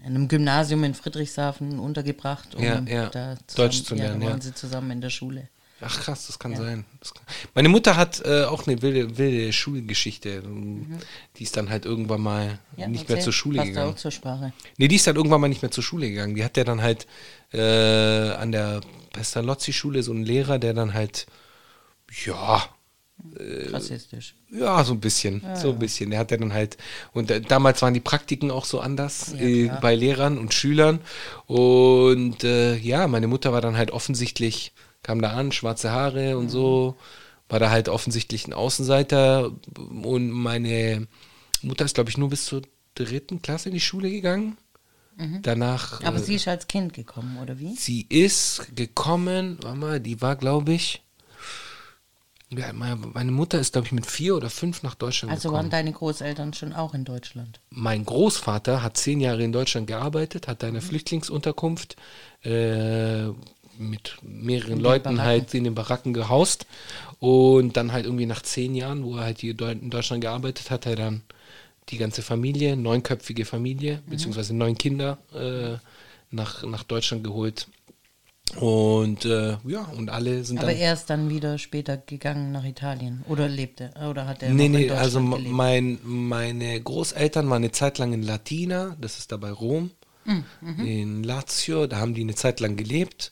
[0.00, 3.08] in einem Gymnasium in Friedrichshafen untergebracht, um Ja, ja.
[3.08, 4.42] da Deutsch zu ja, lernen, da waren ja.
[4.44, 5.48] sie zusammen in der Schule.
[5.84, 6.84] Ach krass, das kann sein.
[7.00, 7.24] Das kann.
[7.54, 10.42] Meine Mutter hat äh, auch eine wilde, wilde Schulgeschichte.
[11.36, 12.58] Die ist dann halt irgendwann mal Mhm.
[12.76, 13.92] Ja, nicht mehr zur Schule Passt gegangen.
[13.92, 14.52] auch zur Sprache.
[14.78, 16.34] Nee, die ist dann irgendwann mal nicht mehr zur Schule gegangen.
[16.34, 17.06] Die hat ja dann halt
[17.52, 17.60] äh,
[18.30, 18.80] an der
[19.12, 21.26] Pestalozzi-Schule so einen Lehrer, der dann halt,
[22.24, 22.64] ja,
[23.38, 24.34] Äh, Rassistisch.
[24.50, 26.10] ja, so ein bisschen, so ein bisschen.
[26.10, 26.76] Der hat ja dann halt,
[27.12, 30.98] und äh, damals waren die Praktiken auch so anders Ja, äh, bei Lehrern und Schülern.
[31.46, 36.48] Und äh, ja, meine Mutter war dann halt offensichtlich, kam da an, schwarze Haare und
[36.48, 36.96] so,
[37.48, 39.50] war da halt offensichtlich ein Außenseiter.
[39.78, 41.06] Und meine
[41.62, 42.62] Mutter ist, glaube ich, nur bis zur
[42.94, 44.56] dritten Klasse in die Schule gegangen.
[45.42, 46.00] Danach.
[46.00, 46.06] Mhm.
[46.06, 47.74] Aber äh, sie ist als Kind gekommen, oder wie?
[47.76, 51.02] Sie ist gekommen, warte mal, die war, glaube ich,
[52.48, 55.64] ja, meine Mutter ist, glaube ich, mit vier oder fünf nach Deutschland Also gekommen.
[55.64, 57.60] waren deine Großeltern schon auch in Deutschland.
[57.70, 60.72] Mein Großvater hat zehn Jahre in Deutschland gearbeitet, hat da Mhm.
[60.74, 61.96] eine Flüchtlingsunterkunft
[62.42, 63.28] äh,
[63.78, 66.66] mit mehreren Leuten halt in den Baracken gehaust.
[67.20, 70.86] Und dann halt irgendwie nach zehn Jahren, wo er halt hier in Deutschland gearbeitet hat,
[70.86, 71.22] hat er dann
[71.88, 74.10] die ganze Familie, neunköpfige Familie, Mhm.
[74.10, 75.78] beziehungsweise neun Kinder äh,
[76.30, 77.68] nach, nach Deutschland geholt.
[78.60, 80.76] Und äh, ja, und alle sind Aber dann.
[80.76, 83.24] er ist dann wieder später gegangen nach Italien.
[83.28, 83.90] Oder lebte?
[84.08, 85.48] Oder hat er Nee, nee, also gelebt?
[85.48, 89.90] mein, meine Großeltern waren eine Zeit lang in Latina, das ist da bei Rom,
[90.24, 90.44] Hm,
[90.78, 93.30] in Lazio, da haben die eine Zeit lang gelebt,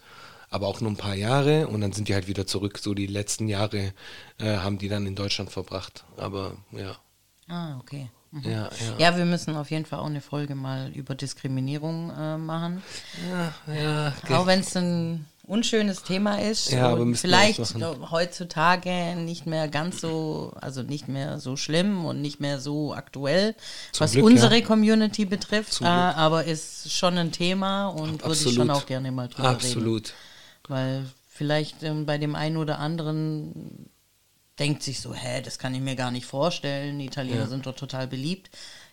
[0.51, 3.07] aber auch nur ein paar Jahre und dann sind die halt wieder zurück, so die
[3.07, 3.93] letzten Jahre
[4.39, 6.97] äh, haben die dann in Deutschland verbracht, aber ja,
[7.51, 8.09] Ah, okay.
[8.31, 8.43] Mhm.
[8.45, 8.71] ja, ja.
[8.99, 12.83] Ja, wir müssen auf jeden Fall auch eine Folge mal über Diskriminierung äh, machen.
[13.29, 17.61] Ja, ja, Auch wenn es ein unschönes Thema ist Ja, aber vielleicht
[18.13, 23.57] heutzutage nicht mehr ganz so, also nicht mehr so schlimm und nicht mehr so aktuell,
[23.91, 24.65] Zum was Glück, unsere ja.
[24.65, 28.55] Community betrifft, äh, aber ist schon ein Thema und würde ich Absolut.
[28.55, 29.57] schon auch gerne mal drüber reden.
[29.57, 30.15] Absolut.
[30.71, 33.91] Weil vielleicht ähm, bei dem einen oder anderen
[34.59, 36.99] denkt sich so, hä, das kann ich mir gar nicht vorstellen.
[36.99, 37.47] Die Italiener Ja.
[37.49, 38.51] sind doch total beliebt.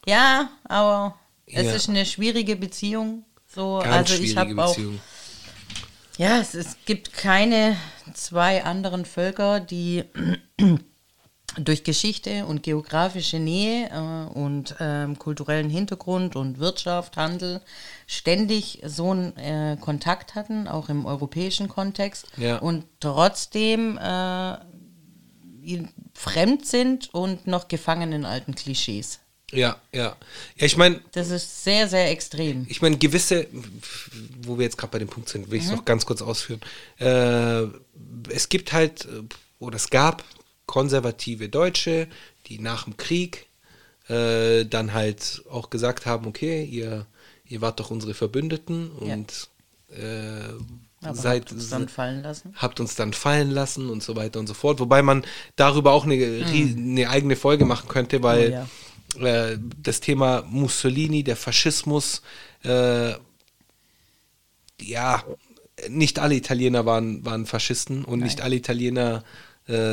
[0.08, 1.74] Ja, aber es Ja.
[1.74, 3.26] ist eine schwierige Beziehung.
[3.46, 4.78] So, Ganz also ich habe auch,
[6.18, 7.78] ja, es, es gibt keine
[8.13, 10.04] zwei anderen Völker, die
[11.56, 17.62] durch Geschichte und geografische Nähe äh, und ähm, kulturellen Hintergrund und Wirtschaft, Handel
[18.06, 22.58] ständig so einen äh, Kontakt hatten, auch im europäischen Kontext, Ja.
[22.58, 24.58] und trotzdem äh,
[26.14, 29.20] fremd sind und noch gefangen in alten Klischees.
[29.52, 30.16] Ja, ja.
[30.58, 32.66] Ja, ich meine, Das ist sehr, sehr extrem.
[32.70, 33.48] ich meine, gewisse,
[34.42, 36.60] wo wir jetzt gerade bei dem Punkt sind, will ich es noch ganz kurz ausführen.
[37.00, 37.64] Äh,
[38.30, 39.24] es gibt halt, äh,
[39.60, 40.24] oder es gab
[40.68, 42.08] konservative Deutsche,
[42.46, 43.48] die nach dem Krieg
[44.08, 47.08] äh, dann halt auch gesagt haben, okay, ihr,
[47.48, 49.14] ihr wart doch unsere Verbündeten Ja.
[49.16, 49.50] und
[49.90, 50.54] äh,
[51.02, 52.54] Aber seid, habt uns dann fallen lassen.
[52.56, 54.80] habt uns dann fallen lassen und so weiter und so fort.
[54.80, 55.26] Wobei man
[55.56, 58.68] darüber auch eine, rie- eine eigene Folge machen könnte, weil
[59.16, 62.22] Oh äh, das Thema Mussolini, der Faschismus,
[62.64, 63.14] äh,
[64.82, 65.24] ja,
[65.90, 69.47] nicht alle Italiener waren, waren Faschisten und nicht alle Italiener äh,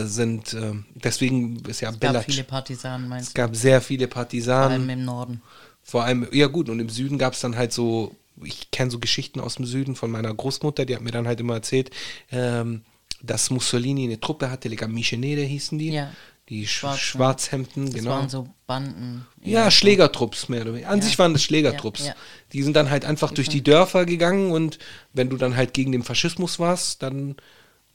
[0.04, 2.12] sind, äh, deswegen ist ja Es Bella.
[2.14, 3.34] gab viele Partisanen, Es meinst du?
[3.34, 4.88] gab sehr viele Vor allem Partisanen.
[4.88, 5.42] im Norden.
[5.82, 8.98] Vor allem, ja gut, und im Süden gab es dann halt so, ich kenne so
[8.98, 11.90] Geschichten aus dem Süden von meiner Großmutter, die hat mir dann halt immer erzählt,
[12.30, 12.82] ähm,
[13.22, 16.10] dass Mussolini eine Truppe hatte, Le Camicie Nere hießen die, Ja.
[16.48, 16.98] die Sch Schwarzen.
[17.00, 18.10] Schwarzhemden, Das genau.
[18.10, 19.26] waren so Banden.
[19.42, 20.90] ja, Schlägertrupps mehr oder weniger.
[20.90, 21.04] An Ja.
[21.04, 22.00] sich waren das Schlägertrupps.
[22.00, 22.14] Ja, ja.
[22.52, 24.78] Die sind dann halt einfach durch die Dörfer gegangen und
[25.12, 27.36] wenn du dann halt gegen den Faschismus warst, dann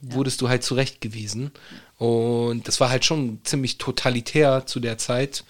[0.00, 1.52] wurdest du halt zurechtgewiesen.
[1.98, 5.44] Und das war halt schon ziemlich totalitär zu der Zeit.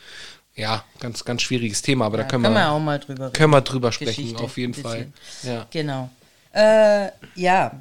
[0.56, 3.32] Ja, ganz, ganz schwieriges Thema, aber da können, können wir, wir auch mal drüber reden.
[3.32, 5.12] können wir drüber sprechen, Geschichte, auf jeden Fall.
[5.42, 5.66] Ja.
[5.70, 6.10] Genau.
[6.52, 7.80] Äh, ja,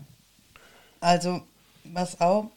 [1.02, 1.42] also
[1.84, 2.52] was auch.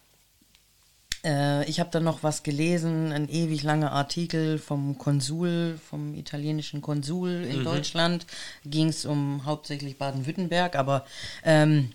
[1.24, 6.82] Äh, ich habe da noch was gelesen, ein ewig langer Artikel vom Konsul, vom italienischen
[6.82, 8.26] Konsul in Deutschland.
[8.64, 11.06] Ging es um hauptsächlich Baden-Württemberg, aber
[11.44, 11.92] ähm,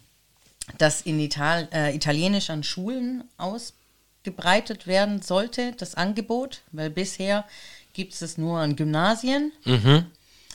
[0.77, 7.45] dass in Ital äh, Italienisch an Schulen ausgebreitet werden sollte, das Angebot, weil bisher
[7.93, 9.51] gibt es es nur an Gymnasien.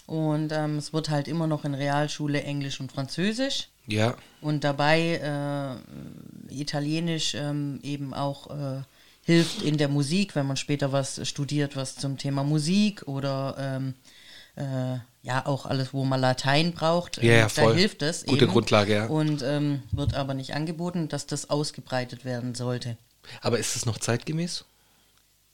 [0.07, 3.69] Und ähm, es wird halt immer noch in Realschule Englisch und Französisch.
[3.87, 5.21] ja, Und dabei
[6.51, 8.83] äh, Italienisch ähm, eben auch äh,
[9.25, 13.95] hilft in der Musik, wenn man später was studiert, was zum Thema Musik oder ähm,
[14.57, 17.19] äh, ja auch alles, wo man Latein braucht.
[17.19, 17.75] Ja, ja, da voll.
[17.75, 18.25] hilft es.
[18.25, 18.53] Gute eben.
[18.53, 19.07] Grundlage, ja.
[19.07, 22.97] Und ähm, wird aber nicht angeboten, dass das ausgebreitet werden sollte.
[23.41, 24.65] aber ist es noch zeitgemäß?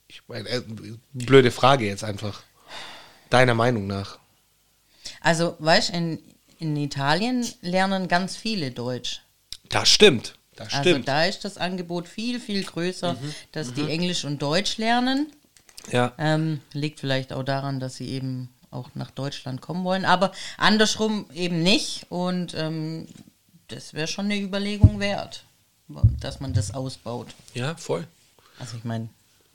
[0.08, 0.62] Ich meine, äh,
[1.12, 2.42] blöde Frage jetzt einfach.
[3.30, 4.18] Deiner Meinung nach?
[5.20, 6.18] Also, weißt du, in,
[6.58, 9.20] in Italien lernen ganz viele Deutsch.
[9.68, 10.34] Das stimmt.
[10.56, 11.00] Das Also stimmt.
[11.00, 11.04] Mhm.
[11.04, 13.16] da ist das Angebot viel, viel größer,
[13.52, 15.30] dass die Englisch und Deutsch lernen.
[15.92, 16.12] ja.
[16.18, 21.26] Ähm, liegt vielleicht auch daran, dass sie eben auch nach Deutschland kommen wollen, aber andersrum
[21.35, 22.07] eben nicht.
[22.11, 23.07] Und ähm,
[23.68, 25.44] das wäre schon eine Überlegung wert,
[26.20, 27.28] dass man das ausbaut.
[27.54, 28.07] ja, voll.
[28.59, 29.09] Also ich meine,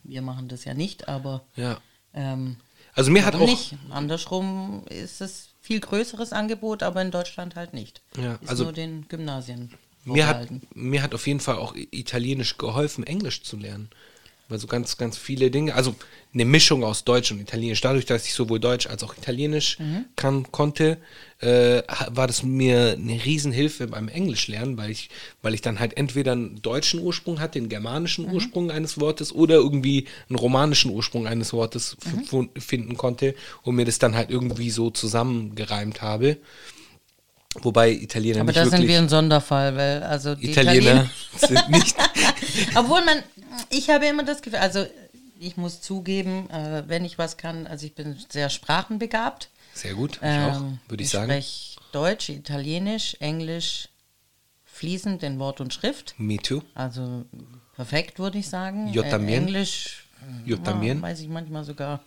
[0.03, 1.77] wir machen das ja nicht, aber Ja.
[2.13, 2.57] ähm,
[2.95, 3.45] Also mir hat auch.
[3.45, 3.75] nicht?
[3.89, 8.01] Andersrum ist es viel größeres Angebot, aber in Deutschland halt nicht.
[8.17, 9.73] Ja, ist also nur den Gymnasien.
[10.05, 13.89] Mir hat, mir hat auf jeden Fall auch Italienisch geholfen, Englisch zu lernen.
[14.49, 15.95] Weil so ganz, ganz viele Dinge, also
[16.33, 17.79] eine Mischung aus Deutsch und Italienisch.
[17.79, 20.05] Dadurch, dass ich sowohl Deutsch als auch Italienisch Mhm.
[20.17, 20.97] kann, konnte,
[21.39, 25.09] äh, war das mir eine Riesenhilfe beim Englisch lernen, weil ich,
[25.41, 28.33] weil ich dann halt entweder einen deutschen Ursprung hatte, einen germanischen Mhm.
[28.33, 31.95] Ursprung eines Wortes oder irgendwie einen romanischen Ursprung eines Wortes
[32.31, 32.49] Mhm.
[32.59, 36.37] finden konnte und mir das dann halt irgendwie so zusammengereimt habe.
[37.61, 41.69] Wobei Italiener Aber nicht da wirklich sind wir ein Sonderfall, weil also die Italiener sind
[41.69, 41.95] nicht.
[42.75, 43.21] Obwohl man,
[43.69, 44.85] ich habe immer das Gefühl, also
[45.39, 49.49] ich muss zugeben, äh, wenn ich was kann, also ich bin sehr sprachenbegabt.
[49.73, 51.25] Sehr gut, ich auch, Ähm, würde ich ich sagen.
[51.31, 53.89] spreche Deutsch, Italienisch, Englisch
[54.65, 56.15] fließend in Wort und Schrift.
[56.17, 56.61] Me too.
[56.73, 57.25] Also
[57.75, 58.87] perfekt, würde ich sagen.
[58.91, 59.43] Yo Äh, también.
[59.43, 60.03] Englisch
[60.45, 62.01] Yo ja, weiß ich manchmal sogar,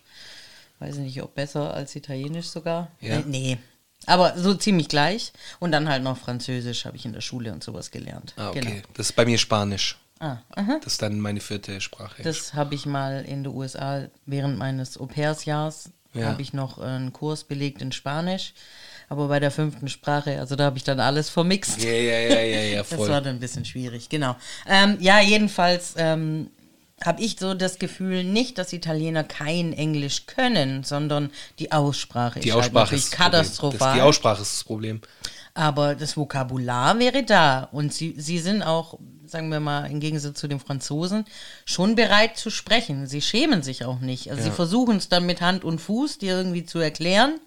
[0.79, 2.91] weiß ich nicht, ob besser als Italienisch sogar.
[3.01, 3.19] Ja.
[3.19, 3.59] Äh, nee.
[4.07, 5.33] Aber so ziemlich gleich.
[5.59, 8.35] Und dann halt noch Französisch habe ich in der Schule und sowas gelernt.
[8.37, 8.61] Ah, okay.
[8.61, 8.83] Genau.
[8.95, 9.99] Das ist bei mir Spanisch.
[10.19, 10.79] Ah, aha.
[10.83, 12.23] Das ist dann meine vierte Sprache.
[12.23, 16.29] Das habe ich mal in den USA während meines Au-pairs-Jahres Ja.
[16.29, 18.55] habe ich noch einen Kurs belegt in Spanisch.
[19.09, 21.81] Aber bei der fünften Sprache, also da habe ich dann alles vermixt.
[21.83, 23.09] Ja, ja, ja, ja, ja, Das voll.
[23.09, 24.35] war dann ein bisschen schwierig, genau.
[24.67, 26.51] Ähm, ja, jedenfalls ähm,
[27.05, 32.49] habe ich so das Gefühl, nicht, dass Italiener kein Englisch können, sondern die Aussprache die
[32.49, 33.33] ist halt Aussprache natürlich ist Problem.
[33.33, 33.95] Das, katastrophal.
[33.95, 35.01] die Aussprache ist das Problem.
[35.53, 37.69] Aber das Vokabular wäre da.
[37.73, 41.27] Und sie, sie sind auch, sagen wir mal, im Gegensatz zu den Franzosen,
[41.65, 43.07] schon bereit zu sprechen.
[43.07, 44.31] Sie schämen sich auch nicht.
[44.31, 47.41] Also sie versuchen es dann mit Hand und Fuß dir irgendwie zu erklären.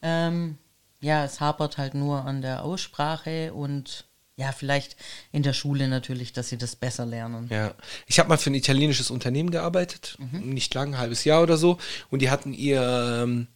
[0.00, 0.58] Ähm,
[1.00, 4.07] ja, es hapert halt nur an der Aussprache und
[4.38, 4.96] ja, vielleicht
[5.32, 7.48] in der Schule natürlich, dass sie das besser lernen.
[7.50, 7.74] Ja,
[8.06, 11.76] ich habe mal für ein italienisches Unternehmen gearbeitet, nicht lang, ein halbes Jahr oder so,
[12.08, 13.48] und die hatten ihr, ähm,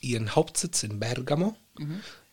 [0.00, 1.56] ihren Hauptsitz in Bergamo,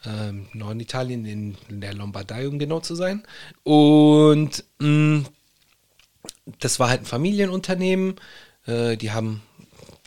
[0.05, 3.23] ähm, Norditalien, in, in der Lombardei, um genau zu sein.
[3.63, 5.25] Und mh,
[6.59, 8.15] das war halt ein Familienunternehmen,
[8.67, 9.41] äh, die haben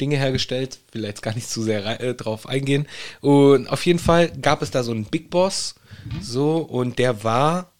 [0.01, 2.87] Dinge hergestellt, will jetzt gar nicht zu sehr äh, drauf eingehen.
[3.21, 5.75] Und auf jeden Fall gab es da so einen Big Boss,
[6.23, 7.73] so, und der war,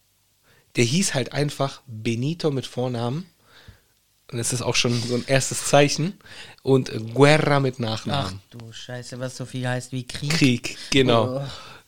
[0.77, 3.27] der hieß halt einfach Benito mit Vornamen.
[4.31, 6.19] Und das ist auch schon so ein erstes Zeichen.
[6.63, 8.41] Und Guerra mit Ach Nachnamen.
[8.51, 10.31] du Scheiße, was so viel heißt wie Krieg.
[10.31, 11.39] Krieg, genau.
[11.39, 11.43] Oh.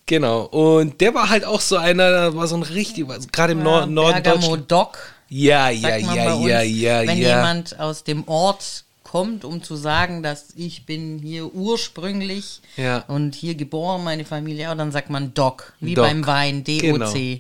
[0.07, 0.43] Genau.
[0.47, 3.87] Und der war halt auch so einer, da war so ein richtig, gerade im Ja,
[3.87, 4.73] Norden Bergamo Deutschland.
[4.73, 4.99] Doc.
[5.29, 7.37] Ja, ja, ja, ja, ja, wenn ja.
[7.37, 13.01] jemand aus dem Ort kommt, um zu sagen, dass ich bin hier ursprünglich Ja.
[13.09, 16.07] und hier geboren, meine Familie, ja, dann sagt man Doc, wie Doc.
[16.07, 16.79] beim Wein, DOC.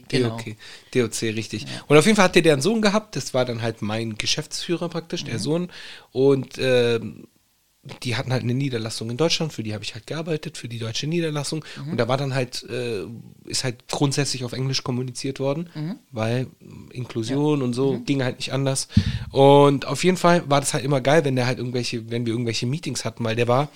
[0.06, 0.36] Genau.
[0.36, 0.56] DOC,
[0.94, 1.64] DOC, richtig.
[1.86, 4.90] Und auf jeden Fall hatte der einen Sohn gehabt, das war dann halt mein Geschäftsführer
[4.90, 5.28] praktisch, Mhm.
[5.30, 5.70] der Sohn.
[6.10, 7.26] Und ähm,
[8.04, 10.78] die hatten halt eine Niederlassung in Deutschland, für die habe ich halt gearbeitet, für die
[10.78, 11.64] deutsche Niederlassung.
[11.84, 11.90] Mhm.
[11.92, 13.02] Und da war dann halt, äh,
[13.44, 15.96] ist halt grundsätzlich auf Englisch kommuniziert worden, Mhm.
[16.12, 16.46] weil
[16.92, 18.86] Inklusion und so ging halt nicht anders.
[19.32, 22.32] Und auf jeden Fall war das halt immer geil, wenn der halt irgendwelche, wenn wir
[22.32, 23.68] irgendwelche Meetings hatten, weil der war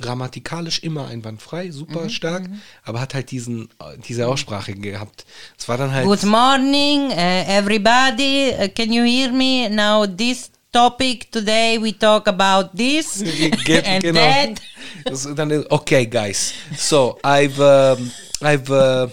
[0.00, 2.50] grammatikalisch immer einwandfrei, super Mhm, stark,
[2.82, 3.68] aber hat halt diesen,
[4.08, 5.24] diese Aussprache gehabt.
[5.56, 6.04] Es war dann halt.
[6.06, 8.50] Good morning, uh, everybody.
[8.60, 9.68] Uh, can you hear me?
[9.70, 13.22] Now, this topic today we talk about this
[13.64, 14.20] Ge- and genau.
[14.20, 14.60] that.
[15.04, 16.52] Das ist dann, ist, okay, guys.
[16.76, 18.10] So I've um,
[18.42, 19.06] I've uh,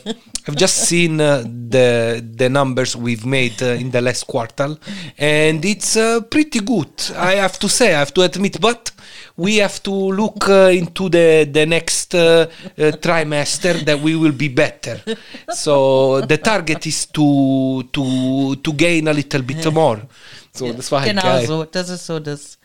[0.47, 4.75] I've just seen uh, the the numbers we've made uh, in the last quarter,
[5.19, 6.89] and it's uh, pretty good.
[7.15, 8.91] I have to say, I have to admit, but.
[9.37, 12.47] We have to look uh, into the the next uh,
[12.77, 15.01] uh, trimester that we will be better.
[15.49, 20.01] So the target is to to to gain a little bit more.
[20.53, 21.47] So das war halt genau geil.
[21.47, 22.57] so, das ist so das.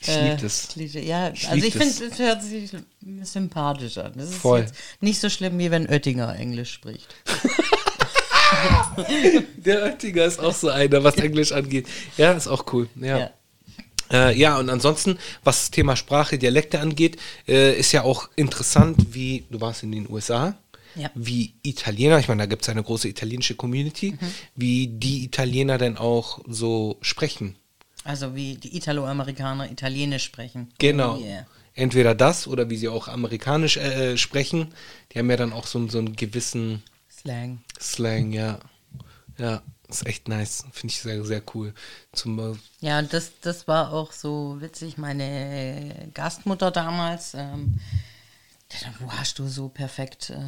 [0.00, 0.68] Ich lieb das.
[0.68, 1.04] Klischee.
[1.06, 2.70] Ja, Ich also ich finde, es hört sich
[3.22, 4.12] sympathisch an.
[4.16, 4.60] Das ist Voll.
[4.60, 7.14] jetzt nicht so schlimm, wie wenn Oettinger Englisch spricht.
[9.56, 11.86] Der Oettinger ist auch so einer, was Englisch angeht.
[12.16, 12.88] Ja, ist auch cool.
[12.96, 13.18] Ja.
[13.18, 13.30] Ja.
[14.10, 19.14] Äh, ja, und ansonsten, was das Thema Sprache, Dialekte angeht, äh, ist ja auch interessant,
[19.14, 20.54] wie, du warst in den USA,
[20.94, 21.10] Ja.
[21.14, 24.34] wie Italiener, ich meine, da gibt es eine große italienische Community, Mhm.
[24.56, 27.56] wie die Italiener denn auch so sprechen.
[28.04, 30.72] Also wie die Italo-Amerikaner Italienisch sprechen.
[30.78, 31.16] Genau.
[31.16, 31.46] Oh yeah.
[31.74, 34.74] Entweder das oder wie sie auch amerikanisch äh, sprechen.
[35.12, 37.62] Die haben ja dann auch so, so einen gewissen Slang.
[37.80, 38.58] Slang, ja.
[39.38, 40.64] Ja, ist echt nice.
[40.72, 41.72] Finde ich sehr, sehr cool.
[42.12, 44.98] Zum, äh, Ja, und das, das war auch so witzig.
[44.98, 47.78] Meine Gastmutter damals, ähm,
[49.00, 50.38] wo hast du so perfekt äh,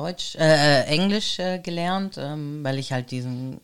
[0.00, 2.16] Deutsch, äh, äh, Englisch äh, gelernt?
[2.18, 3.60] Ähm, weil ich halt diesen,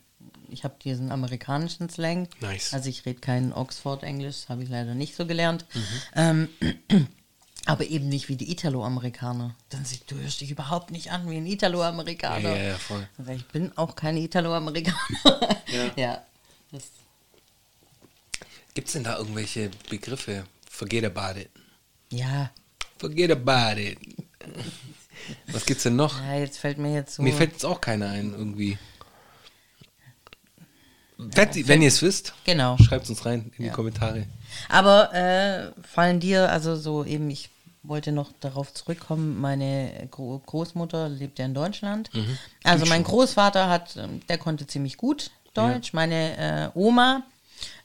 [0.51, 2.29] ich habe diesen amerikanischen Slang.
[2.41, 2.75] Nice.
[2.75, 5.65] Also ich rede kein Oxford-Englisch, habe ich leider nicht so gelernt.
[5.75, 6.49] Mhm.
[6.61, 7.09] Ähm,
[7.67, 9.55] aber eben nicht wie die Italo-Amerikaner.
[9.71, 12.51] Dann sie, du hörst dich überhaupt nicht an wie ein Italo-Amerikaner.
[12.51, 13.09] Ja, ja, ja, voll.
[13.17, 14.99] Sag ich, bin auch kein Italo-Amerikaner.
[15.69, 15.91] Ja.
[15.97, 16.23] ja.
[18.75, 20.45] Gibt es denn da irgendwelche Begriffe?
[20.71, 21.51] Forget about it.
[22.11, 22.51] ja.
[22.99, 23.99] Forget about it.
[25.49, 26.21] Was gibt's denn noch?
[26.23, 27.23] Ja, jetzt fällt mir jetzt so.
[27.23, 28.79] Mir fällt jetzt auch keiner ein, irgendwie.
[31.19, 32.77] Wenn, wenn ihr es wisst, Genau.
[32.79, 34.27] schreibt uns rein in die Kommentare.
[34.69, 37.49] Aber äh, fallen dir, also so eben, ich
[37.83, 42.13] wollte noch darauf zurückkommen, meine Gro Großmutter lebt ja in Deutschland.
[42.13, 42.37] Mhm.
[42.65, 45.95] Also mein Großvater hat, ähm, der konnte ziemlich gut Deutsch.
[45.95, 46.37] Meine
[46.75, 47.23] äh, Oma,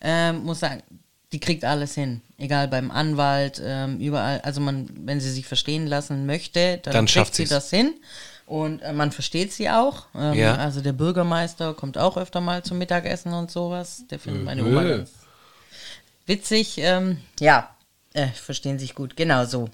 [0.01, 0.83] ähm, muss sagen,
[1.31, 2.21] die kriegt alles hin.
[2.37, 4.41] Egal beim Anwalt, ähm, überall.
[4.41, 7.93] Also man, wenn sie sich verstehen lassen möchte, dann, Dann kriegt schafft sie das hin.
[8.45, 10.07] Und äh, man versteht sie auch.
[10.13, 10.55] Ähm, Ja.
[10.55, 14.03] Also der Bürgermeister kommt auch öfter mal zum Mittagessen und sowas.
[14.09, 14.89] Der findet meine Oma Äh.
[14.97, 15.11] ganz
[16.25, 16.77] witzig.
[16.79, 17.69] Ähm, ja,
[18.13, 19.15] äh, verstehen sich gut.
[19.15, 19.69] Genau so.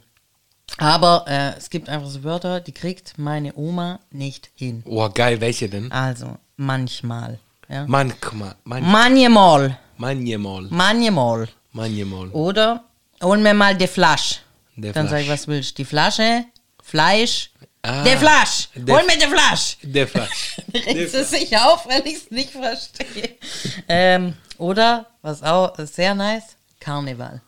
[0.78, 4.84] Aber äh, es gibt einfach so Wörter, die kriegt meine Oma nicht hin.
[4.86, 5.92] Oh, geil, welche denn?
[5.92, 7.40] Also manchmal.
[7.70, 7.86] Ja.
[7.88, 9.80] Manchmal, man, Manchmal.
[9.98, 11.48] Manchmal, Manchmal.
[11.72, 12.28] manchmal.
[12.30, 12.84] Oder
[13.22, 14.40] hol mir mal die Flasche.
[14.76, 15.40] Der Dann sage ich, Flasch.
[15.42, 15.76] was willst du?
[15.84, 16.46] Die Flasche,
[16.84, 17.50] Fleisch,
[17.84, 18.70] Ah, der Flasch.
[18.76, 19.78] der- Hol mir den Flasch.
[19.82, 20.58] Der Flasch.
[20.74, 23.38] Regt sie sich auf, wenn ich es nicht verstehe.
[23.88, 27.42] Ähm, oder, was auch sehr nice, Karneval.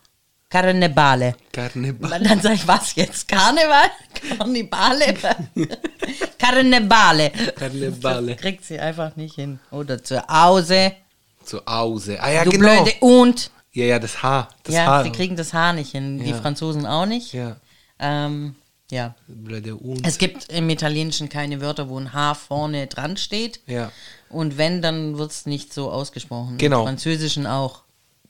[0.48, 1.36] Karnevale.
[1.52, 2.20] Karneval.
[2.20, 3.28] Dann sage ich, was jetzt?
[3.28, 3.90] Karneval?
[4.36, 5.14] Karnevale?
[6.38, 7.30] Karnevale.
[7.56, 8.36] Karnevale.
[8.36, 9.60] Kriegt sie einfach nicht hin.
[9.70, 10.92] Oder zu Hause.
[11.50, 12.22] Zu Hause.
[12.22, 12.84] Ah ja, du genau.
[12.84, 13.50] blöde und.
[13.72, 14.50] Ja, ja, das Haar.
[14.62, 15.02] Das ja, Haar.
[15.02, 16.20] sie kriegen das Haar nicht hin.
[16.20, 16.36] Die Ja.
[16.36, 17.32] Franzosen auch nicht.
[17.32, 17.56] Ja.
[17.98, 18.54] Ähm,
[18.88, 19.16] ja.
[19.26, 20.06] Blöde und.
[20.06, 23.58] Es gibt im Italienischen keine Wörter, wo ein H vorne dran steht.
[23.66, 23.90] Ja.
[24.28, 26.56] Und wenn, dann wird es nicht so ausgesprochen.
[26.56, 26.82] Genau.
[26.82, 27.82] Im Französischen auch.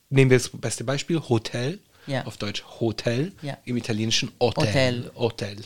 [0.09, 1.77] Nehmen wir das beste Beispiel, Hotel.
[2.07, 2.25] Ja.
[2.25, 3.33] Auf Deutsch Hotel.
[3.43, 3.55] Ja.
[3.65, 4.65] Im Italienischen Hotel.
[4.65, 5.11] Hotel.
[5.15, 5.57] Hotel.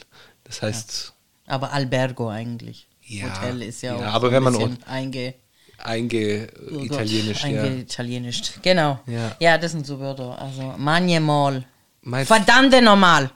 [0.43, 1.13] Das heißt,
[1.47, 2.85] Aber Albergo eigentlich.
[3.01, 5.35] Ja, Hotel ist ja, ja, auch aber so wenn ein man einge,
[5.77, 6.97] einge oh ja.
[6.97, 8.53] eingeitalienisch.
[8.61, 8.99] Genau.
[9.07, 9.35] Ja.
[9.39, 10.39] ja, das sind so Wörter.
[10.41, 11.65] Also Magne mal.
[12.01, 13.31] Mein- Verdammte normal.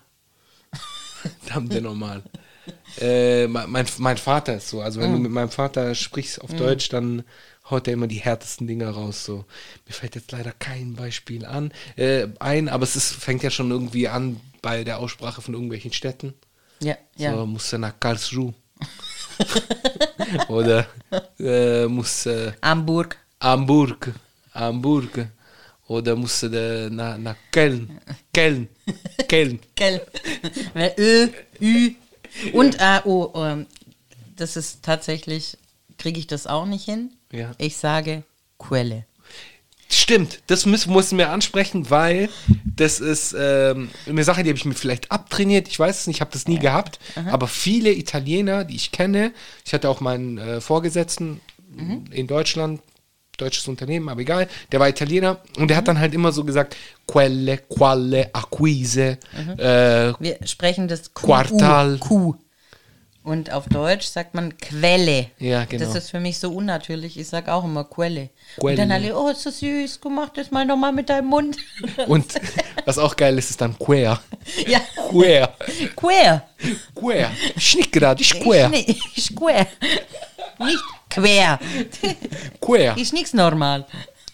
[1.41, 2.23] Verdammte normal.
[3.01, 4.81] äh, mein, mein, Vater ist so.
[4.81, 5.15] Also wenn Mm.
[5.15, 7.23] du mit meinem Vater sprichst auf Deutsch, dann
[7.69, 9.25] haut er immer die härtesten Dinger raus.
[9.25, 9.45] So.
[9.85, 13.69] Mir fällt jetzt leider kein Beispiel an, äh, ein, aber es ist, fängt ja schon
[13.71, 16.33] irgendwie an bei der Aussprache von irgendwelchen Städten.
[16.81, 17.33] Ja, ja.
[17.35, 18.53] So, muss er nach Karlsruhe.
[20.47, 20.87] Oder
[21.39, 23.17] äh, muss äh, Hamburg.
[23.41, 24.13] Hamburg.
[24.53, 25.27] Hamburg.
[25.87, 27.99] Oder muss er nach, nach Köln.
[28.33, 28.69] Köln.
[29.27, 29.59] Köln.
[30.73, 31.27] Weil Ö,
[31.61, 31.95] Ü.
[32.53, 33.65] Und, äh, oh, ähm,
[34.35, 35.57] das ist tatsächlich,
[35.97, 37.11] kriege ich das auch nicht hin.
[37.31, 37.51] Ja.
[37.57, 38.23] Ich sage
[38.59, 39.05] Quelle.
[39.91, 42.29] Stimmt, das müssen, müssen wir ansprechen, weil
[42.63, 45.67] das ist ähm, eine Sache, die habe ich mir vielleicht abtrainiert.
[45.67, 46.99] Ich weiß es nicht, ich habe das nie gehabt.
[47.31, 49.33] Aber viele Italiener, die ich kenne,
[49.65, 51.41] ich hatte auch meinen äh, Vorgesetzten
[52.11, 52.81] in Deutschland,
[53.37, 56.75] deutsches Unternehmen, aber egal, der war Italiener und der hat dann halt immer so gesagt,
[57.07, 59.17] quelle, qualle, acquise,
[59.57, 61.25] äh, Wir sprechen das Q.
[61.27, 61.97] Quartal.
[61.99, 62.35] Q.
[63.29, 65.27] Und auf Deutsch sagt man Quelle.
[65.37, 65.85] Ja, genau.
[65.85, 67.15] Das ist für mich so unnatürlich.
[67.15, 68.31] Ich sage auch immer Quelle.
[68.55, 68.71] Quelle.
[68.71, 71.55] Und dann alle, oh, ist das süß, du mach das mal nochmal mit deinem Mund.
[72.07, 72.25] und
[72.85, 74.19] was auch geil ist, ist dann queer.
[74.65, 74.81] ja.
[75.11, 75.53] Queer.
[75.95, 76.49] Queer.
[76.95, 77.31] Queer.
[77.55, 78.71] Schnick gerade, ich queer.
[78.73, 79.67] Ich, nee, ich queer.
[80.57, 81.59] Nicht quer.
[82.59, 82.97] Queer.
[82.97, 83.85] Ist nichts normal.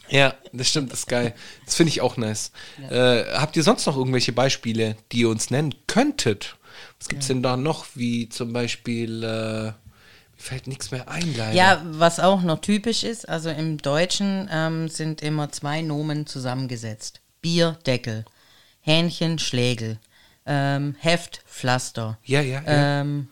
[0.08, 1.34] Ja, das stimmt, das ist geil.
[1.66, 2.54] Das finde ich auch nice.
[2.90, 6.56] Äh, habt ihr sonst noch irgendwelche Beispiele, die ihr uns nennen könntet?
[7.06, 7.86] Was gibt es denn da noch?
[7.94, 9.76] Wie zum Beispiel, äh, mir
[10.38, 11.54] fällt nichts mehr ein, leider.
[11.54, 17.22] Ja, was auch noch typisch ist, also im Deutschen ähm, sind immer zwei Nomen zusammengesetzt.
[17.44, 18.26] Bier, Deckel,
[18.82, 20.00] Hähnchen, Schlägel,
[20.48, 22.18] ähm, Heft, Pflaster.
[22.24, 23.02] Ja, ja, ja.
[23.02, 23.28] Ähm,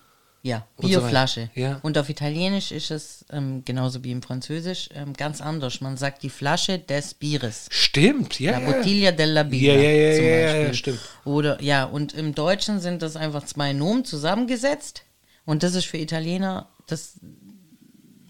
[0.46, 1.00] ja, Und so.
[1.00, 1.50] Bierflasche.
[1.56, 1.80] Ja.
[1.84, 5.80] Und auf Italienisch ist es, ähm, genauso wie im Französisch, ähm, ganz anders.
[5.82, 7.68] Man sagt die Flasche des Bieres.
[7.72, 8.52] Stimmt, ja.
[8.52, 8.72] La ja.
[8.72, 9.74] Bottiglia della Birra.
[9.74, 10.68] Ja, ja, ja, zum ja, ja, Beispiel.
[10.68, 11.00] ja, stimmt.
[11.24, 15.04] Oder, ja, und im Deutschen sind das einfach zwei Nomen zusammengesetzt.
[15.46, 17.14] Und das ist für Italiener, das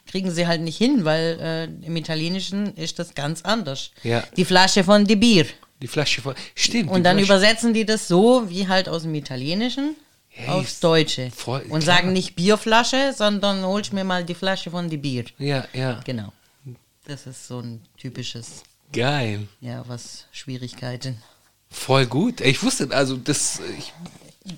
[0.05, 3.89] kriegen sie halt nicht hin, weil äh, im Italienischen ist das ganz anders.
[4.03, 4.23] Ja.
[4.37, 5.47] Die Flasche von die Bier.
[5.81, 6.35] Die Flasche voll.
[6.53, 6.91] Stimmt.
[6.91, 9.95] Und dann Flasche- übersetzen die das so, wie halt aus dem Italienischen
[10.35, 11.29] Hey, aufs Deutsche.
[11.29, 11.97] voll und klar.
[11.97, 15.25] sagen nicht Bierflasche, sondern holst mir mal die Flasche von die Bier.
[15.37, 15.99] Ja, ja.
[16.03, 16.33] Genau.
[17.05, 19.47] Das ist so ein typisches, Geil.
[19.61, 21.21] ja, was Schwierigkeiten.
[21.69, 22.41] Voll gut.
[22.41, 23.93] Ich wusste, also das, ich,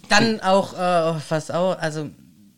[0.07, 2.09] Dann auch, äh, was auch, also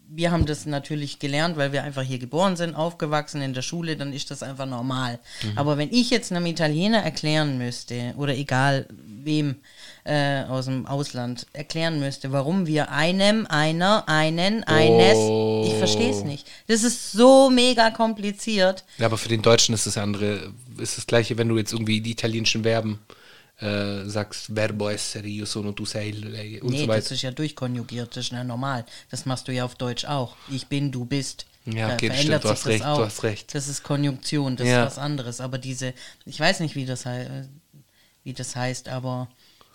[0.10, 3.98] wir haben das natürlich gelernt, weil wir einfach hier geboren sind, aufgewachsen in der Schule,
[3.98, 5.20] dann ist das einfach normal.
[5.56, 9.56] Aber wenn ich jetzt einem Italiener erklären müsste, oder egal wem
[10.08, 15.18] äh, aus dem Ausland erklären müsste, warum wir einem, einer, einen, eines,
[15.68, 16.48] ich verstehe es nicht.
[16.68, 18.86] Das ist so mega kompliziert.
[18.98, 22.00] ja, aber für den Deutschen ist das andere, ist das gleiche, wenn du jetzt irgendwie
[22.00, 23.00] die italienischen Verben
[23.60, 27.16] äh, sagst, verbo essere, io sono, tu sei, lei und nee, so das weiter.
[27.16, 28.86] ist ja durchkonjugiert, das ist ja normal.
[29.12, 30.36] Das machst du ja auf Deutsch auch.
[30.50, 31.46] Ich bin, du bist.
[31.66, 32.98] Ja, okay, das verändert stimmt, du sich hast das recht, auch.
[33.00, 33.56] du hast recht.
[33.56, 34.84] Das ist Konjunktion, das Ja.
[34.86, 35.42] ist was anderes.
[35.42, 35.94] Aber diese,
[36.26, 37.04] ich weiß nicht, wie das,
[38.24, 39.28] wie das heißt, aber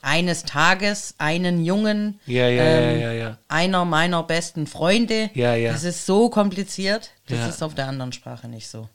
[0.03, 3.39] eines Tages einen Jungen, Ja, ja, ähm, ja, ja, ja.
[3.49, 5.73] einer meiner besten Freunde, Ja, ja.
[5.73, 8.89] das ist so kompliziert, das ist auf der anderen Sprache nicht so.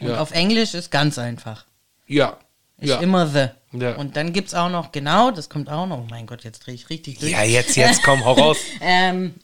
[0.00, 1.64] Und auf Englisch ist ganz einfach.
[2.06, 2.38] Ja.
[2.78, 3.00] Ist Ja.
[3.00, 3.46] immer the.
[3.72, 6.66] Und dann gibt es auch noch, genau, das kommt auch noch, oh mein Gott, jetzt
[6.66, 7.32] drehe ich richtig durch.
[7.32, 8.58] ja, jetzt, jetzt, komm, hau raus.
[8.80, 9.34] Ähm,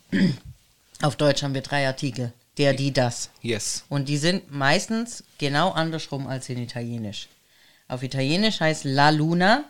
[1.02, 2.32] auf Deutsch haben wir drei Artikel.
[2.58, 3.30] Der, die, das.
[3.40, 3.84] Yes.
[3.88, 7.28] Und die sind meistens genau andersrum als in Italienisch.
[7.88, 9.64] Auf Italienisch heißt La Luna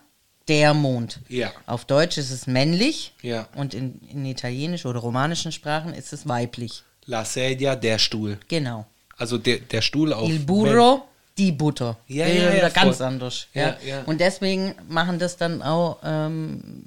[0.51, 1.20] der Mond.
[1.28, 1.51] Ja.
[1.66, 3.14] Auf Deutsch ist es männlich.
[3.22, 3.48] Ja.
[3.55, 6.82] Und in, in italienisch oder romanischen Sprachen ist es weiblich.
[7.07, 8.38] La sedia, der Stuhl.
[8.48, 8.84] Genau.
[9.16, 10.28] Also der, der Stuhl auf.
[10.28, 11.05] Il burro,
[11.38, 11.96] die Butter.
[12.09, 13.07] Ja, ja, ja, ganz voll.
[13.07, 13.46] anders.
[13.55, 14.03] Ja, Ja.
[14.07, 16.84] Und deswegen machen das dann auch ähm,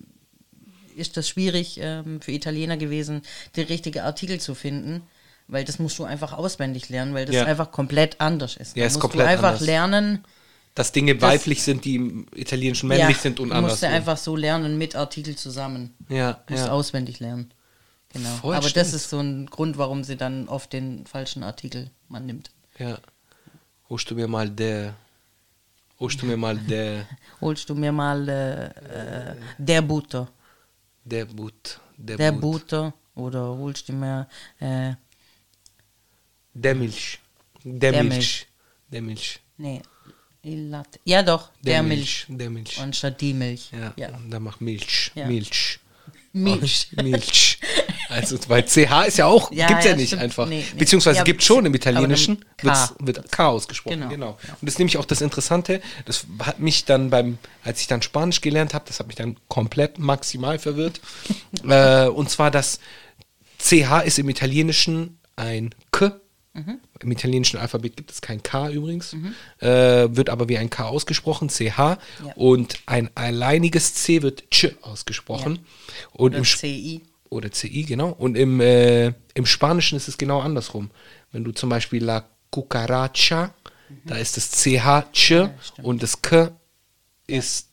[0.96, 3.24] ist das schwierig ähm, für Italiener gewesen,
[3.56, 5.02] den richtigen Artikel zu finden,
[5.48, 8.76] weil das musst du einfach auswendig lernen, weil das einfach komplett anders ist.
[8.76, 9.62] Ja, Da ist musst komplett du einfach anders.
[9.62, 10.24] lernen.
[10.76, 14.36] Dass Dinge weiblich sind, die im Italienischen männlich sind und du musst ja einfach so
[14.36, 15.94] lernen mit Artikel zusammen.
[16.10, 16.72] Ja, Du musst ja.
[16.72, 17.54] auswendig lernen.
[18.10, 18.30] Genau.
[18.38, 18.88] Voll Aber stimmt.
[18.88, 22.50] das ist so ein Grund, warum sie dann oft den falschen Artikel man nimmt.
[22.80, 22.98] Ja.
[23.90, 24.96] Holst du mir mal der.
[26.00, 27.08] Holst du mir mal der.
[27.42, 30.28] Holst du mir mal äh, äh, der Butter.
[31.04, 31.80] Der But.
[31.98, 32.42] Der, Der But.
[32.42, 32.94] Butter.
[33.16, 34.28] Oder holst du mir
[34.60, 34.94] äh,
[36.54, 37.20] Der Milch.
[37.64, 38.16] Der, Der Milch.
[38.16, 38.48] Milch.
[38.92, 39.40] Der Milch.
[39.58, 39.82] nee,
[40.44, 41.00] Latte.
[41.06, 42.26] Ja doch, der, Milch.
[42.28, 42.80] Der Milch.
[42.80, 43.70] Anstatt die Milch.
[43.72, 44.16] Ja, ja.
[44.16, 45.12] und dann mach Milch.
[45.16, 45.26] Ja.
[45.26, 45.80] Milch.
[46.34, 46.90] Milch.
[47.02, 47.60] Milch.
[48.10, 50.24] Also, weil CH ist ja auch, Ja, gibt's ja, ja, nicht stimmt.
[50.24, 50.48] einfach.
[50.48, 50.80] Nee, nee.
[50.80, 52.90] Beziehungsweise Ja, gibt schon im Italienischen, K.
[53.00, 54.02] wird K ausgesprochen.
[54.02, 54.10] Genau.
[54.10, 54.30] Genau.
[54.30, 58.02] Und das ist nämlich auch das Interessante, das hat mich dann beim, als ich dann
[58.02, 61.00] Spanisch gelernt habe, das hat mich dann komplett maximal verwirrt.
[61.68, 62.80] äh, und zwar, dass
[63.60, 66.20] CH ist im Italienischen ein K.
[66.54, 66.80] Mhm.
[67.00, 69.16] Im italienischen Alphabet gibt es kein K übrigens,
[69.60, 69.68] äh,
[70.16, 71.98] wird aber wie ein K ausgesprochen, CH.
[72.36, 75.60] Und ein alleiniges C wird Ch ausgesprochen.
[76.12, 77.02] Und Oder im Sp- CI.
[77.30, 78.10] oder CI, genau.
[78.10, 80.92] Und im, äh, im Spanischen ist es genau andersrum.
[81.32, 83.52] Wenn du zum Beispiel La Cucaracha,
[84.06, 85.50] da ist das CH Ch
[85.82, 86.52] und das K
[87.26, 87.70] ist,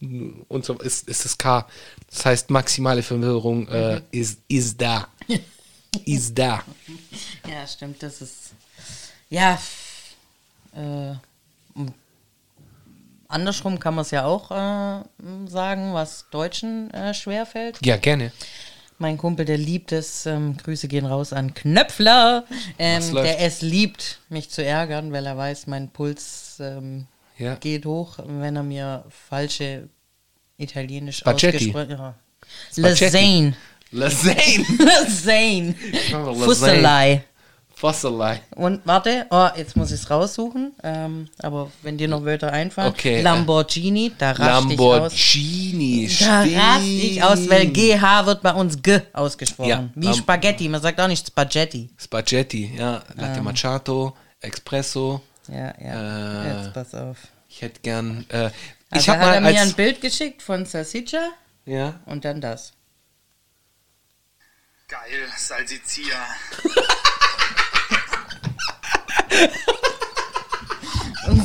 [0.49, 1.67] und so, ist, ist das K.
[2.09, 5.09] Das heißt, maximale Verwirrung äh, ist, ist da.
[6.07, 6.63] ist da.
[7.47, 8.53] Ja, stimmt, das ist.
[9.31, 9.59] Ja.
[10.75, 11.15] Äh,
[13.29, 15.03] andersrum kann man es ja auch äh,
[15.49, 17.79] sagen, was Deutschen äh, schwerfällt.
[17.85, 18.33] Ja, gerne.
[18.99, 22.45] Mein Kumpel, der liebt es, ähm, Grüße gehen raus an Knöpfler,
[22.79, 27.07] ähm, der es liebt, mich zu ärgern, weil er weiß, mein Puls ähm,
[27.39, 27.55] Ja.
[27.55, 29.89] geht hoch, wenn er mir falsche
[30.59, 32.15] italienisch ausgesprochen.
[32.77, 33.57] Lasagne.
[33.93, 34.67] Lasagne.
[34.79, 35.75] Lasagne.
[36.11, 36.35] Lasagne.
[36.45, 37.25] Fusselei.
[37.81, 38.43] Fosselei.
[38.57, 40.73] Und warte, oh, jetzt muss ich es raussuchen.
[40.83, 42.91] Ähm, aber wenn dir noch Wörter einfallen.
[42.91, 44.91] Okay, Lamborghini, da raste ich aus.
[44.91, 46.11] Lamborghini.
[46.21, 49.69] Da raste ich aus, weil GH wird bei uns G ausgesprochen.
[49.71, 51.89] Ja, Wie Lam- Spaghetti, man sagt auch nicht Spaghetti.
[51.97, 53.03] Spaghetti, ja.
[53.17, 53.45] Latte Ähm.
[53.45, 55.23] Macchiato, Espresso.
[55.49, 56.45] Ja, ja.
[56.45, 57.17] Äh, Jetzt pass auf.
[57.49, 58.27] Ich hätte gern.
[58.29, 58.53] Äh, Also
[58.93, 59.73] ich habe hat mal er mir ein.
[59.73, 61.31] Bild geschickt von Salsiccia
[61.65, 61.99] Ja.
[62.05, 62.75] und dann das.
[64.87, 66.17] Geil, Salsiccia.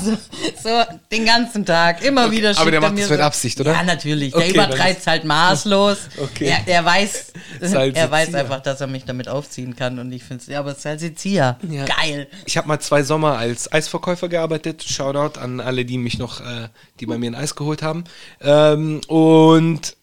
[0.04, 0.18] So,
[0.64, 3.74] so den ganzen Tag, immer wieder aber der er macht das mit so, Absicht, oder?
[3.74, 4.34] Ja, natürlich.
[4.34, 5.98] Okay, der übertreibt ist- halt maßlos.
[6.18, 6.46] Okay.
[6.46, 10.42] Er, er weiß, er weiß einfach, dass er mich damit aufziehen kann und ich finde
[10.42, 11.86] es, ja, aber Salsiccia, Ja.
[11.86, 12.28] geil.
[12.46, 14.84] Ich habe mal zwei Sommer als Eisverkäufer gearbeitet.
[14.84, 16.70] Shoutout an alle, die mich noch, äh,
[17.00, 18.06] die bei mir ein Eis geholt haben.
[18.42, 19.96] Ähm, und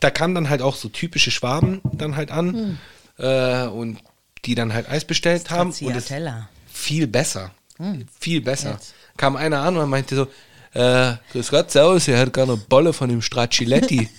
[0.00, 2.78] da kamen dann halt auch so typische Schwaben dann halt an
[3.18, 3.98] äh, und
[4.44, 5.70] die dann halt Eis bestellt haben.
[5.70, 6.10] Und es.
[6.76, 7.50] Viel besser.
[8.20, 8.72] Viel besser.
[8.72, 8.94] Jetzt.
[9.16, 10.26] Kam einer an und meinte so,
[10.72, 14.08] äh, grüß Gott, servus, ihr hättet gerne eine Bolle von dem Stracciletti.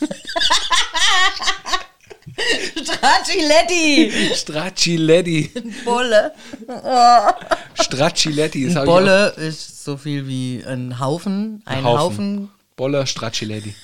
[2.84, 4.12] Stracciletti!
[4.36, 5.52] Stracciletti.
[5.86, 6.34] Bolle.
[7.74, 8.72] Stracciletti.
[8.72, 12.00] Hab ich Bolle ist so viel wie ein Haufen, ein Haufen.
[12.00, 12.50] Haufen.
[12.76, 13.76] Bolle Stracciletti.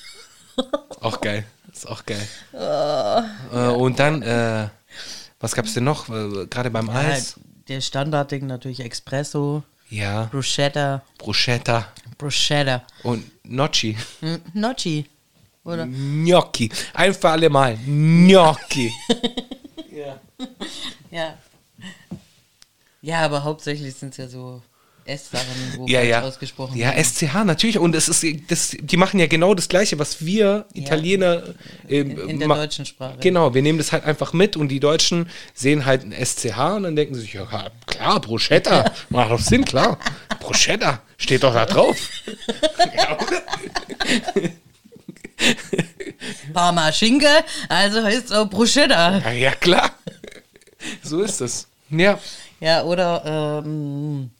[1.00, 1.44] auch geil.
[1.72, 2.28] Ist auch geil.
[2.52, 3.56] Oh.
[3.56, 4.68] Äh, und dann, äh,
[5.40, 6.08] was gab's denn noch?
[6.08, 7.34] Äh, Gerade beim Eis?
[7.68, 11.88] Der Standardding natürlich Espresso, Ja, Bruschetta, Bruschetta
[12.18, 12.82] Bruschetta.
[13.02, 13.96] und Gnocchi.
[14.20, 15.06] Hm, Nocci.
[15.64, 15.86] Oder?
[15.86, 16.70] Gnocchi.
[16.92, 17.76] Ein für alle Mal.
[17.84, 18.92] Gnocchi.
[21.10, 21.38] Ja.
[23.00, 24.60] Ja, aber hauptsächlich sind es ja so
[25.06, 25.46] S-Sachen,
[25.76, 26.22] wo ja, ja.
[26.22, 27.04] ausgesprochen Ja, wird.
[27.06, 27.78] SCH, natürlich.
[27.78, 31.42] Und es ist, das, die machen ja genau das Gleiche, was wir Italiener
[31.88, 33.16] ähm, In- in der deutschen Sprache.
[33.20, 36.82] Genau, wir nehmen das halt einfach mit und die Deutschen sehen halt ein SCH und
[36.84, 39.98] dann denken sie sich, ja klar, Bruschetta, macht doch Sinn, klar.
[40.40, 41.96] Bruschetta, steht doch da drauf.
[42.96, 43.18] ja?
[46.52, 47.28] Parma Schinke,
[47.68, 49.18] also heißt es auch Bruschetta.
[49.18, 49.90] ja, ja, klar.
[51.02, 51.66] So ist es.
[51.90, 52.18] Ja,
[52.60, 54.30] Ja, oder ähm,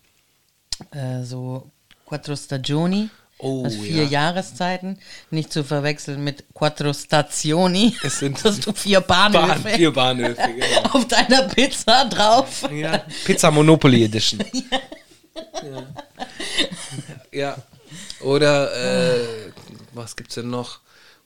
[0.93, 1.71] äh, so
[2.07, 3.09] Quattro Stagioni.
[3.39, 4.11] Oh, also vier ja.
[4.11, 4.99] Jahreszeiten.
[5.31, 7.95] Nicht zu verwechseln mit Quattro Stazioni.
[8.03, 10.91] Es sind dass du vier Bahnhöfe Bahn, vier Bahnhöfe, genau.
[10.93, 12.69] auf deiner Pizza drauf.
[12.71, 14.41] Ja, Pizza Monopoly Edition.
[15.63, 15.87] ja.
[17.33, 17.57] ja.
[18.21, 19.51] Oder, äh,
[19.93, 20.81] was gibt's denn noch?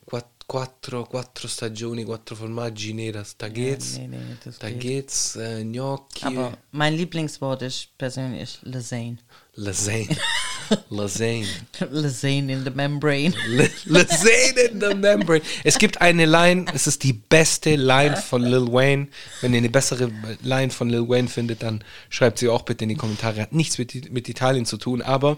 [0.05, 3.37] Quat- Quattro, quattro stagioni, quattro formaggi neras.
[3.37, 3.97] Da geht's.
[3.97, 4.79] nee, nee, das da geht.
[4.79, 5.35] geht's.
[5.35, 6.25] Äh, Gnocchi.
[6.25, 9.17] Aber mein Lieblingswort ist persönlich Lasagne.
[9.59, 10.15] Lasagne.
[10.89, 11.47] Lasagne.
[11.91, 13.33] Lasagne in the membrane.
[13.85, 15.41] Lasagne in the membrane.
[15.65, 19.09] Es gibt eine Line, es ist die beste Line von Lil Wayne.
[19.41, 20.09] Wenn ihr eine bessere
[20.41, 23.41] Line von Lil Wayne findet, dann schreibt sie auch bitte in die Kommentare.
[23.41, 25.37] Hat nichts mit, mit Italien zu tun, aber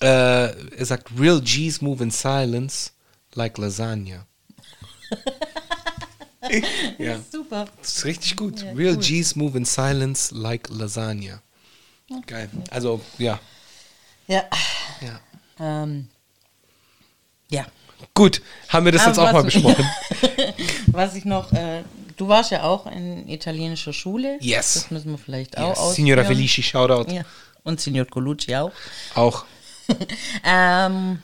[0.00, 2.92] äh, er sagt, Real G's move in silence
[3.34, 4.26] like lasagna.
[6.98, 7.66] ja, Super.
[7.80, 8.62] das ist richtig gut.
[8.76, 11.42] Real G's move in silence like lasagna.
[12.26, 12.48] Geil.
[12.70, 13.40] Also, ja.
[14.26, 14.44] Ja.
[15.00, 15.20] ja.
[15.60, 16.08] Ähm,
[17.48, 17.66] ja.
[18.14, 19.84] Gut, haben wir das Aber jetzt auch mal besprochen.
[20.88, 21.82] Was ich noch, äh,
[22.16, 24.38] du warst ja auch in italienischer Schule.
[24.40, 24.74] Yes.
[24.74, 25.78] Das müssen wir vielleicht auch Yes.
[25.78, 25.94] ausführen.
[26.06, 27.10] Signora Felici, Shoutout.
[27.12, 27.22] Ja.
[27.62, 28.72] Und Signor Colucci auch.
[29.14, 29.44] Auch.
[30.44, 31.22] Ähm,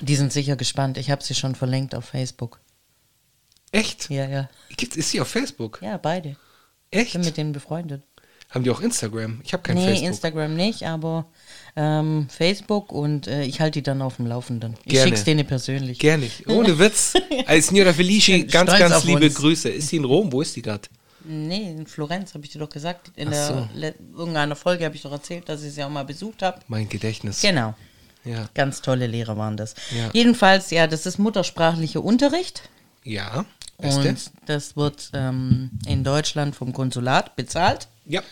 [0.00, 0.96] die sind sicher gespannt.
[0.96, 2.60] Ich habe sie schon verlinkt auf Facebook.
[3.72, 4.08] Echt?
[4.08, 4.48] Ja, ja.
[4.78, 5.80] Ist sie auf Facebook?
[5.82, 6.36] Ja, beide.
[6.90, 7.12] Echt?
[7.12, 8.02] Bin mit denen befreundet.
[8.50, 9.40] Haben die auch Instagram?
[9.44, 10.08] Ich habe kein nee, Facebook.
[10.08, 11.26] Instagram nicht, aber
[11.76, 14.74] ähm, Facebook und äh, ich halte die dann auf dem Laufenden.
[14.84, 15.08] Ich Gerne.
[15.08, 15.98] schick's denen persönlich.
[15.98, 16.30] Gerne.
[16.46, 17.12] Ohne Witz.
[17.46, 19.34] Als Signora Felici, ganz, ganz liebe uns.
[19.34, 19.68] Grüße.
[19.68, 20.32] Ist sie in Rom?
[20.32, 20.88] Wo ist die gerade?
[21.24, 23.10] Nee, in Florenz habe ich dir doch gesagt.
[23.16, 23.68] In der so.
[23.74, 26.58] le- irgendeiner Folge habe ich doch erzählt, dass ich sie auch mal besucht habe.
[26.68, 27.42] Mein Gedächtnis.
[27.42, 27.74] Genau.
[28.24, 28.48] Ja.
[28.54, 29.74] Ganz tolle Lehrer waren das.
[29.94, 30.08] Ja.
[30.14, 32.62] Jedenfalls, ja, das ist muttersprachlicher Unterricht.
[33.04, 33.44] Ja.
[33.76, 34.08] Beste.
[34.08, 37.88] Und das wird ähm, in Deutschland vom Konsulat bezahlt.
[38.08, 38.22] Ja.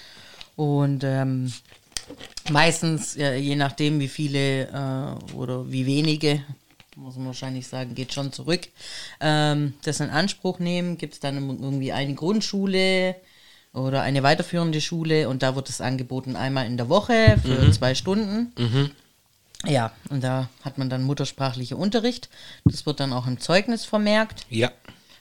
[0.57, 1.53] Und ähm,
[2.51, 6.43] meistens, äh, je nachdem, wie viele äh, oder wie wenige,
[6.97, 8.69] muss man wahrscheinlich sagen, geht schon zurück,
[9.21, 13.17] ähm, das in Anspruch nehmen, gibt es dann irgendwie eine Grundschule
[13.75, 17.95] oder eine weiterführende Schule und da wird es angeboten einmal in der Woche für zwei
[17.95, 18.53] Stunden.
[19.67, 22.29] Ja, und da hat man dann muttersprachlicher Unterricht.
[22.65, 24.47] Das wird dann auch im Zeugnis vermerkt.
[24.49, 24.71] Ja.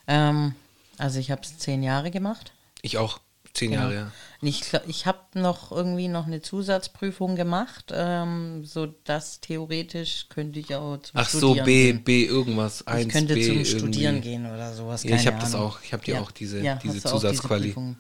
[0.08, 0.56] Ähm,
[0.98, 2.54] also ich habe es zehn Jahre gemacht.
[2.82, 3.20] Ich auch.
[3.56, 3.84] Zehn Genau.
[3.84, 4.12] Jahre, ja.
[4.42, 10.76] Ich, ich habe noch irgendwie noch eine Zusatzprüfung gemacht, ähm, so dass theoretisch könnte ich
[10.76, 12.04] auch zum Ach so, Studieren B, gehen.
[12.04, 12.82] B irgendwas.
[12.82, 13.72] Ich 1, könnte B zum irgendwie.
[13.80, 15.04] Studieren gehen oder sowas.
[15.04, 15.80] Ja, ich keine hab das auch.
[15.82, 17.68] Ich hab die auch, diese- diese auch diese Zusatzquali.
[17.70, 17.96] Prüfung.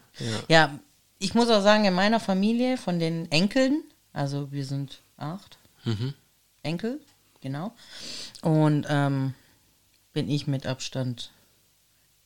[0.47, 0.78] Ja.
[1.20, 3.82] ich muss auch sagen, in meiner Familie von den Enkeln,
[4.14, 6.14] also wir sind acht Mhm.
[6.64, 6.99] Enkel,
[7.41, 7.74] genau,
[8.41, 9.34] und ähm,
[10.14, 11.32] bin ich mit Abstand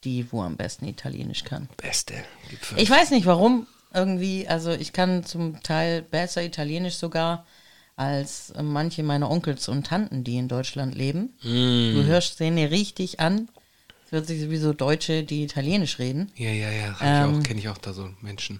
[0.03, 1.69] die, wo am besten Italienisch kann.
[1.77, 2.13] Beste.
[2.75, 3.67] Ich weiß nicht warum.
[3.93, 7.45] Irgendwie, also ich kann zum Teil besser Italienisch sogar
[7.95, 11.33] als manche meiner Onkels und Tanten, die in Deutschland leben.
[11.43, 11.95] Mm.
[11.95, 13.49] Du hörst denen richtig an.
[14.05, 16.31] Es hört sich wie so Deutsche, die Italienisch reden.
[16.35, 16.95] Ja, ja, ja.
[17.01, 18.59] Ähm, kenne ich auch da so Menschen.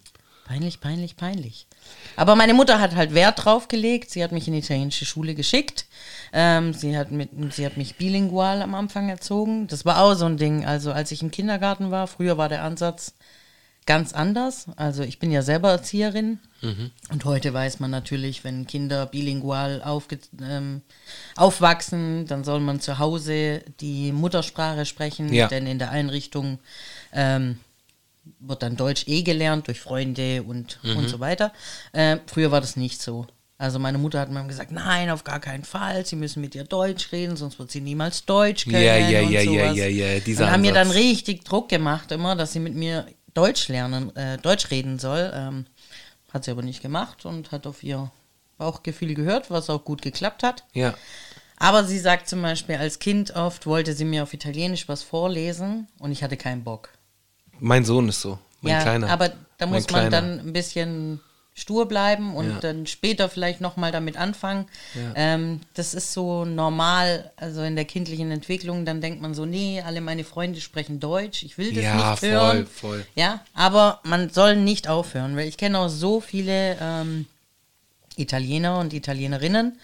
[0.50, 1.68] Peinlich, peinlich, peinlich.
[2.16, 4.10] Aber meine Mutter hat halt Wert drauf gelegt.
[4.10, 5.86] Sie hat mich in die italienische Schule geschickt.
[6.34, 9.68] Ähm, sie, hat mit, sie hat mich bilingual am Anfang erzogen.
[9.68, 10.66] Das war auch so ein Ding.
[10.66, 13.14] Also als ich im Kindergarten war, früher war der Ansatz
[13.86, 14.66] ganz anders.
[14.76, 16.39] Also ich bin ja selber Erzieherin.
[17.12, 19.84] Und heute weiß man natürlich, wenn Kinder bilingual
[20.41, 20.82] ähm,
[21.36, 25.32] aufwachsen, dann soll man zu Hause die Muttersprache sprechen.
[25.32, 25.47] Ja.
[25.47, 26.58] Denn in der Einrichtung
[27.14, 27.60] ähm,
[28.39, 30.97] wird dann Deutsch eh gelernt durch Freunde und, Mhm.
[30.97, 31.51] und so weiter.
[31.93, 33.27] Äh, früher war das nicht so.
[33.57, 36.63] Also meine Mutter hat mir gesagt, nein, auf gar keinen Fall, sie müssen mit ihr
[36.63, 38.75] Deutsch reden, sonst wird sie niemals Deutsch können.
[38.82, 42.53] Ja, ja, ja, ja, ja, ja, Und haben mir dann richtig Druck gemacht immer, dass
[42.53, 45.32] sie mit mir Deutsch lernen, äh, Deutsch reden soll.
[45.36, 45.65] Ähm,
[46.34, 48.09] hat sie aber nicht gemacht und hat auf ihr
[48.57, 50.63] Bauchgefühl gehört, was auch gut geklappt hat.
[50.73, 50.93] Ja.
[51.57, 55.88] Aber sie sagt zum Beispiel, als Kind oft wollte sie mir auf Italienisch was vorlesen
[55.99, 56.89] und ich hatte keinen Bock.
[57.60, 58.39] Mein Sohn ist so.
[58.62, 59.10] Mein ja, Kleiner.
[59.10, 60.10] aber da Mein muss man Kleiner.
[60.10, 61.20] dann ein bisschen
[61.53, 62.60] stur bleiben und Ja.
[62.60, 64.66] dann später vielleicht nochmal damit anfangen.
[64.95, 65.12] Ja.
[65.16, 69.82] Ähm, das ist so normal, also in der kindlichen Entwicklung, dann denkt man so, nee,
[69.82, 72.68] alle meine Freunde sprechen Deutsch, ich will das Ja, nicht voll, hören.
[72.68, 73.05] voll.
[73.16, 77.26] Ja, aber man soll nicht aufhören, weil ich kenne auch so viele ähm,
[78.16, 79.78] Italiener und Italienerinnen,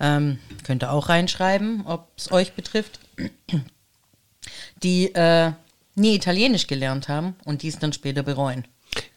[0.00, 2.98] ähm, könnt ihr auch reinschreiben, ob es euch betrifft,
[4.82, 5.52] die äh,
[6.00, 8.64] nie Italienisch gelernt haben und dies dann später bereuen.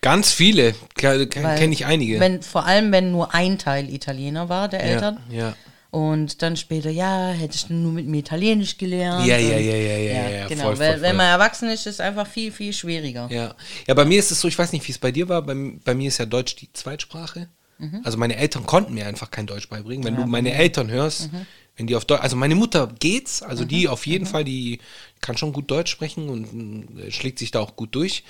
[0.02, 0.76] Ganz viele.
[0.96, 2.20] Kenne ich einige.
[2.20, 5.18] Wenn, vor allem, wenn nur ein Teil Italiener war, der ja, Eltern.
[5.32, 5.56] ja.
[5.90, 9.28] Und dann später, ja, hättest du nur mit mir Italienisch gelernt.
[9.28, 11.18] Ja, ja, ja, ja, ja, ja, Genau, voll, weil, voll, wenn voll.
[11.18, 13.28] man erwachsen ist, ist es einfach viel, viel schwieriger.
[13.32, 13.54] Ja.
[13.88, 15.54] ja, bei mir ist es so, ich weiß nicht, wie es bei dir war, bei,
[15.86, 17.48] bei mir ist ja Deutsch die Zweitsprache.
[17.78, 18.02] Mhm.
[18.04, 20.04] Also meine Eltern konnten mir einfach kein Deutsch beibringen.
[20.04, 21.46] Wenn du meine Eltern hörst, Mhm.
[21.78, 24.80] wenn die auf Deutsch, also meine Mutter geht's, also die auf jeden Fall, die
[25.24, 28.24] kann schon gut Deutsch sprechen und äh, schlägt sich da auch gut durch.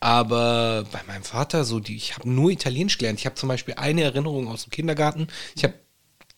[0.00, 3.18] Aber bei meinem Vater, so die, ich habe nur Italienisch gelernt.
[3.18, 5.28] Ich habe zum Beispiel eine Erinnerung aus dem Kindergarten.
[5.54, 5.74] Ich habe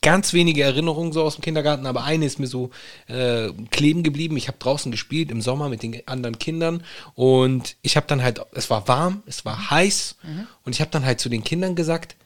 [0.03, 2.71] ganz wenige Erinnerungen so aus dem Kindergarten, aber eine ist mir so
[3.07, 4.37] äh, kleben geblieben.
[4.37, 6.83] Ich habe draußen gespielt im Sommer mit den anderen Kindern
[7.15, 10.17] und ich habe dann halt, es war warm, es war heiß
[10.65, 12.17] und ich habe dann halt zu den Kindern gesagt,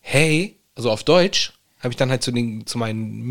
[0.00, 3.22] hey, also auf Deutsch, habe ich dann halt zu, den, zu meinen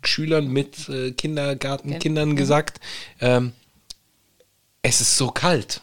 [0.00, 2.80] Mitschülern, mit äh, Kindergartenkindern gesagt,
[3.20, 3.52] ähm,
[4.82, 5.82] es ist so kalt,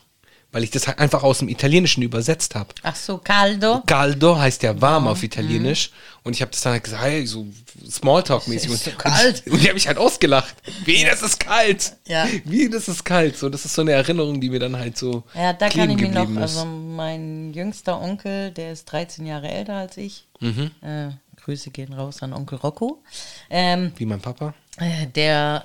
[0.51, 2.70] weil ich das halt einfach aus dem Italienischen übersetzt habe.
[2.82, 3.84] Ach so, caldo.
[3.86, 5.91] Caldo heißt ja warm auf Italienisch.
[6.24, 7.45] Und ich habe das dann halt gesagt, hey, so
[7.88, 8.70] Smalltalk-mäßig.
[8.70, 8.74] Mhm.
[8.74, 9.43] Ist so kalt.
[9.45, 10.55] Und, und die haben mich halt ausgelacht.
[10.84, 11.93] Wie, das ist kalt.
[12.07, 12.28] Ja.
[12.43, 13.38] Wie, das ist kalt.
[13.38, 15.97] So, das ist so eine Erinnerung, die mir dann halt so Ja, da kann ich
[15.97, 16.38] mich noch, ist.
[16.38, 20.26] also mein jüngster Onkel, der ist 13 Jahre älter als ich.
[20.39, 20.72] Mhm.
[20.82, 21.09] Äh,
[21.47, 23.01] Grüße gehen raus an Onkel Rocco.
[23.49, 24.53] Ähm, Wie mein Papa.
[24.79, 25.63] äh, der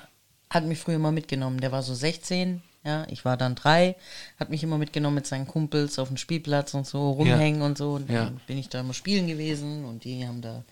[0.48, 1.60] hat mich früher immer mitgenommen.
[1.60, 3.96] Der war so 16, ja, ich war dann drei,
[4.38, 7.94] hat mich immer mitgenommen mit seinen Kumpels auf dem Spielplatz und so rumhängen und so.
[7.94, 8.32] Und dann Ja.
[8.46, 10.62] bin ich da immer spielen gewesen und die haben da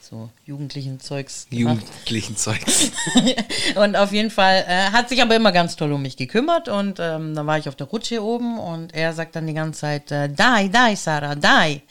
[0.00, 1.84] so jugendlichen Zeugs gemacht.
[1.84, 2.90] Jugendlichen Zeugs.
[3.76, 6.98] Und auf jeden Fall äh, hat sich aber immer ganz toll um mich gekümmert und
[6.98, 10.10] ähm, dann war ich auf der Rutsche oben und er sagt dann die ganze Zeit,
[10.10, 11.82] äh, dai, dai, Sarah, dai.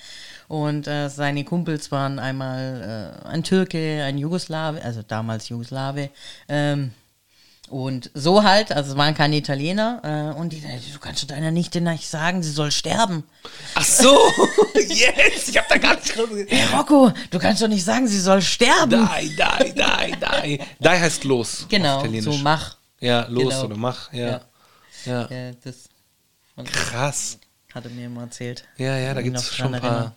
[0.50, 6.10] Und äh, seine Kumpels waren einmal äh, ein Türke, ein Jugoslawe, also damals Jugoslawe,
[6.50, 6.92] ähm,
[7.70, 10.02] und so halt, also es waren keine Italiener.
[10.34, 13.24] Äh, und die, du kannst doch deiner Nichte nicht sagen, sie soll sterben.
[13.76, 14.18] Ach so.
[14.90, 15.50] Yes.
[15.50, 18.42] Ich habe da gar nicht drauf Hey Rocco, du kannst doch nicht sagen, sie soll
[18.42, 19.06] sterben.
[19.06, 20.60] Dai, dai, dai, dai.
[20.80, 21.68] Dai heißt los.
[21.70, 22.78] Genau, so mach.
[23.00, 23.66] Ja, los Genau.
[23.66, 24.12] oder mach.
[24.14, 24.42] Ja.
[25.06, 25.26] Ja.
[25.26, 25.90] Äh, das
[26.56, 27.38] von- Krass.
[27.74, 28.64] hat er mir immer erzählt.
[28.78, 30.16] Ja, ja, da gibt es schon ein paar.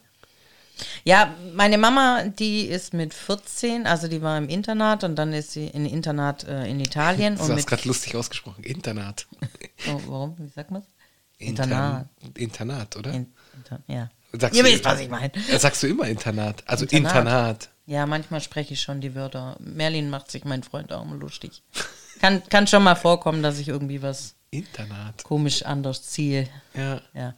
[1.05, 5.53] Ja, meine Mama, die ist mit 14, also die war im Internat und dann ist
[5.53, 7.37] sie in Internat äh, in Italien.
[7.37, 8.65] Du hast gerade lustig ausgesprochen.
[8.65, 9.27] Internat.
[9.89, 10.37] oh, warum?
[10.39, 10.83] Wie sagt man
[11.39, 12.07] Intern- Internat.
[12.39, 13.13] Internat, oder?
[13.13, 14.11] In, Inter, ja.
[14.33, 15.31] Sagst Ihr du- wisst, was ich meine.
[15.59, 16.63] Sagst du immer Internat.
[16.67, 17.17] Also Internat.
[17.17, 17.69] Internat.
[17.87, 19.57] Ja, manchmal spreche ich schon die Wörter.
[19.61, 21.63] Merlin macht sich mein Freund auch immer lustig.
[22.21, 25.25] Kann, kann schon mal vorkommen, dass ich irgendwie was Internat.
[25.25, 26.49] komisch anders ziehe.
[26.75, 27.01] Ja.
[27.13, 27.35] Ja.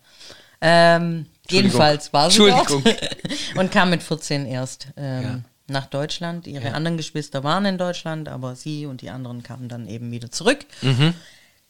[0.61, 2.95] Ähm, jedenfalls war sie dort Entschuldigung.
[3.57, 5.41] und kam mit 14 erst ähm, Ja.
[5.69, 6.47] nach Deutschland.
[6.47, 10.31] Ihre anderen Geschwister waren in Deutschland, aber sie und die anderen kamen dann eben wieder
[10.31, 10.65] zurück.
[10.83, 11.15] Mhm.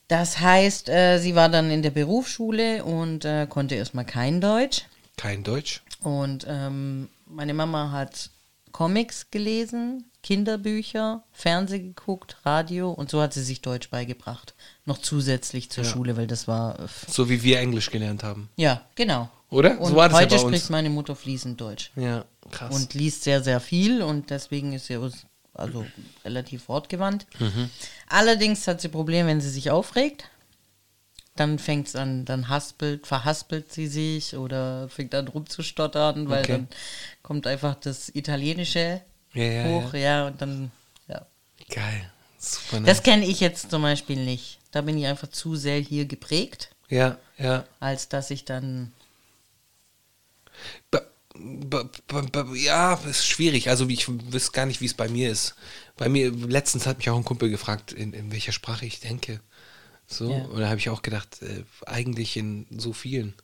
[0.09, 4.83] Das heißt, äh, sie war dann in der Berufsschule und äh, konnte erstmal kein Deutsch.
[5.16, 5.83] Kein Deutsch.
[6.03, 8.29] Und ähm, meine Mama hat
[8.72, 14.55] Comics gelesen, Kinderbücher, Fernsehen geguckt, Radio und so hat sie sich Deutsch beigebracht.
[14.85, 18.51] Noch zusätzlich zur Schule, weil das war äh, So wie wir Englisch gelernt haben.
[18.57, 19.31] ja, genau.
[19.55, 19.81] Oder?
[19.81, 20.57] Und so war das heute ja bei uns.
[20.57, 22.75] spricht meine Mutter fließend Deutsch Ja, krass.
[22.75, 24.99] und liest sehr, sehr viel und deswegen ist sie
[25.55, 25.87] also
[26.25, 27.27] relativ wortgewandt.
[27.39, 27.71] Mhm.
[28.09, 30.29] Allerdings hat sie Probleme, wenn sie sich aufregt.
[31.37, 36.53] Dann fängt es an, dann haspelt, verhaspelt sie sich oder fängt an rumzustottern, weil Okay.
[36.53, 36.69] dann
[37.23, 39.01] kommt einfach das Italienische
[39.33, 40.27] Ja, ja, hoch, ja.
[40.29, 40.71] und dann,
[41.09, 41.27] ja.
[41.71, 42.11] Geil.
[42.39, 42.87] Super nice.
[42.89, 44.59] Das kenne ich jetzt zum Beispiel nicht.
[44.71, 47.65] Da bin ich einfach zu sehr hier geprägt, ja, ja.
[47.81, 48.93] als dass ich dann
[52.55, 53.69] Ja, ist schwierig.
[53.69, 55.55] Also ich weiß gar nicht, wie es bei mir ist.
[55.97, 59.41] Bei mir, letztens hat mich auch ein Kumpel gefragt, in, in welcher Sprache ich denke.
[60.07, 60.45] So, Ja.
[60.45, 63.35] und da habe ich auch gedacht, äh, eigentlich in so vielen.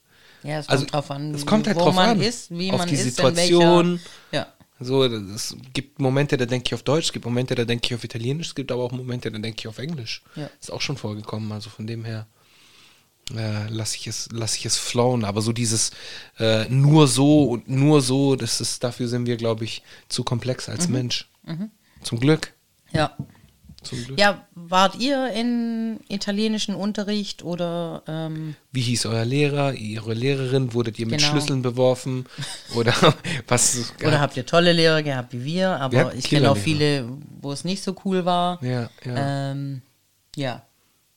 [0.43, 2.21] Ja, es Also, kommt drauf an, es kommt halt wo drauf man an.
[2.21, 4.01] ist, wie Auf man die ist, Situation.
[4.33, 4.47] ja,
[4.79, 7.95] So, es gibt Momente, da denke ich auf Deutsch, es gibt Momente, da denke ich
[7.95, 10.23] auf Italienisch, es gibt aber auch Momente, da denke ich auf Englisch.
[10.37, 10.49] Ja.
[10.61, 12.27] Ist auch schon vorgekommen, also von dem her
[13.37, 15.24] äh, lasse ich, es, lass ich es flowen.
[15.24, 15.91] Aber so dieses
[16.39, 20.68] äh, nur so und nur so, das ist, dafür sind wir, glaube ich, zu komplex
[20.68, 20.95] als Mhm.
[20.95, 21.28] Mensch.
[22.03, 22.53] Zum Glück.
[22.93, 23.16] ja.
[23.83, 24.18] Zum Glück.
[24.20, 30.74] Ja, wart ihr in italienischen Unterricht oder ähm, Wie hieß euer Lehrer, ihre Lehrerin?
[30.74, 31.31] Wurdet ihr mit Genau.
[31.31, 32.26] Schlüsseln beworfen?
[32.74, 32.93] Oder
[33.49, 33.95] was?
[34.05, 35.55] oder habt ihr tolle Lehrer gehabt wie wir?
[35.70, 37.09] Wir Aber hatten ich kenne auch viele,
[37.41, 38.62] wo es nicht so cool war.
[38.62, 39.51] Ja, ja.
[39.53, 39.81] Ähm,
[40.37, 40.62] ja.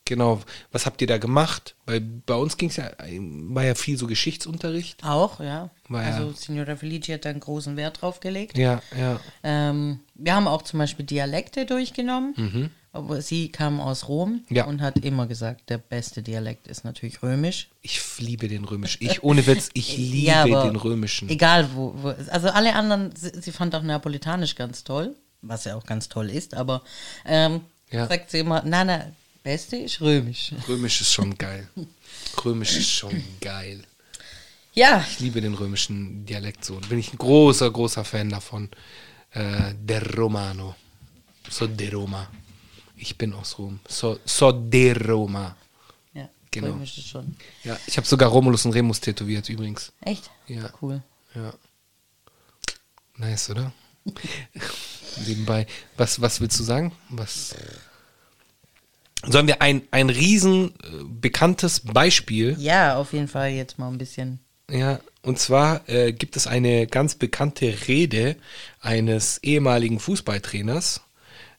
[0.06, 0.42] Genau.
[0.72, 1.76] Was habt ihr da gemacht?
[1.86, 5.04] Weil bei uns ging es ja, war ja viel so Geschichtsunterricht.
[5.06, 5.70] Auch, ja.
[5.88, 8.58] War ja- also Signora Felici hat da einen großen Wert drauf gelegt.
[8.58, 9.20] Ja, ja.
[9.44, 12.70] Ähm, wir haben auch zum Beispiel Dialekte durchgenommen.
[12.96, 14.56] Aber sie kam aus Rom Mhm.
[14.56, 14.66] Ja.
[14.66, 17.70] und hat immer gesagt, der beste Dialekt ist natürlich römisch.
[17.82, 19.04] Ich liebe den römischen.
[19.04, 21.28] Ich, ohne Witz, ich liebe Ja, den römischen.
[21.30, 22.10] Egal wo, wo.
[22.30, 26.30] Also alle anderen, sie, sie fand auch Neapolitanisch ganz toll, was ja auch ganz toll
[26.30, 26.84] ist, aber
[27.26, 28.08] ähm, Ja.
[28.08, 29.06] sagt sie immer, na, na,
[29.44, 30.54] Beste ist römisch.
[30.68, 31.68] Römisch ist schon geil.
[32.46, 33.84] Römisch ist schon geil.
[34.74, 36.76] Ja, Ich liebe den römischen Dialekt so.
[36.90, 38.70] Bin ich ein großer, großer Fan davon.
[39.32, 40.76] Äh, der Romano.
[41.50, 42.28] So de Roma.
[42.96, 43.80] Ich bin aus Rom.
[43.88, 45.56] So, so de Roma.
[46.14, 46.68] ja Genau.
[46.70, 47.36] römisch ist schon.
[47.64, 49.92] Ja, ich habe sogar Romulus und Remus tätowiert übrigens.
[50.02, 50.30] Echt?
[50.48, 50.72] Ja.
[50.82, 51.04] Cool.
[51.36, 51.54] Ja.
[53.18, 53.72] Nice, oder?
[55.28, 55.68] Nebenbei.
[55.98, 56.92] Was, was willst du sagen?
[57.10, 57.56] Was?
[59.26, 62.56] Sollen wir ein, ein riesen äh, bekanntes Beispiel?
[62.60, 64.40] Ja, auf jeden Fall jetzt mal ein bisschen.
[64.70, 65.00] Ja.
[65.22, 68.36] Und zwar äh, gibt es eine ganz bekannte Rede
[68.82, 71.00] eines ehemaligen Fußballtrainers,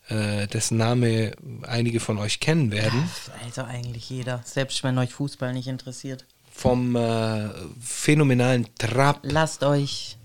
[0.09, 3.09] äh, dessen Name einige von euch kennen werden,
[3.43, 6.27] Also eigentlich jeder, selbst wenn euch Fußball nicht interessiert.
[6.53, 7.49] vom äh,
[7.81, 9.21] phänomenalen Trapp.
[9.23, 10.19] Lasst euch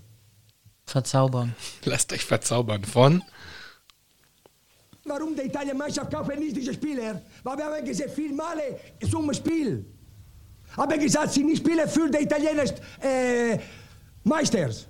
[0.85, 1.55] verzaubern.
[1.85, 3.23] Lasst euch verzaubern von.
[5.09, 7.21] Warum die Italienmannschaft kauft nicht diese Spieler?
[7.43, 8.79] Weil wir haben gesehen, viel Male
[9.09, 9.83] zum Spiel.
[10.77, 13.57] Haben gesagt, sie nicht spielen für die italienischen äh,
[14.23, 14.85] Meisters.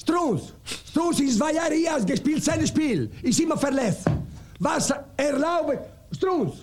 [0.00, 0.52] Strunz.
[0.90, 3.10] Strunz ist zwei Jahre hier, hat gespielt sein Spiel.
[3.22, 4.04] Ist immer verletzt.
[4.60, 5.78] Was erlaubt
[6.12, 6.54] Strunz?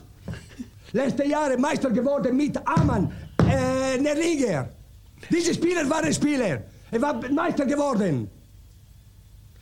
[0.94, 3.12] Letzte Jahre Meister geworden mit Amann,
[3.50, 4.70] äh, Nerlinger.
[5.30, 6.62] Diese Spieler waren Spieler.
[6.90, 8.30] Er war Meister geworden.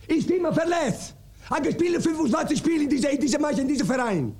[0.08, 1.17] Ist immer verletzt.
[1.50, 4.36] Hat gespielt 25 Spiele in dieser in diese Mannschaft, in diesem Verein.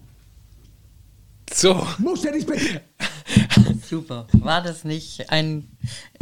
[1.54, 2.82] So, Muss er respektieren.
[3.90, 4.28] Super.
[4.34, 5.70] War das nicht ein,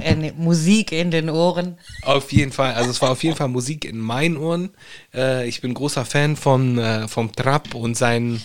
[0.01, 1.77] eine Musik in den Ohren?
[2.03, 2.73] auf jeden Fall.
[2.73, 4.69] Also es war auf jeden Fall Musik in meinen Ohren.
[5.13, 8.41] Äh, ich bin großer Fan von, äh, vom Trapp und seinen,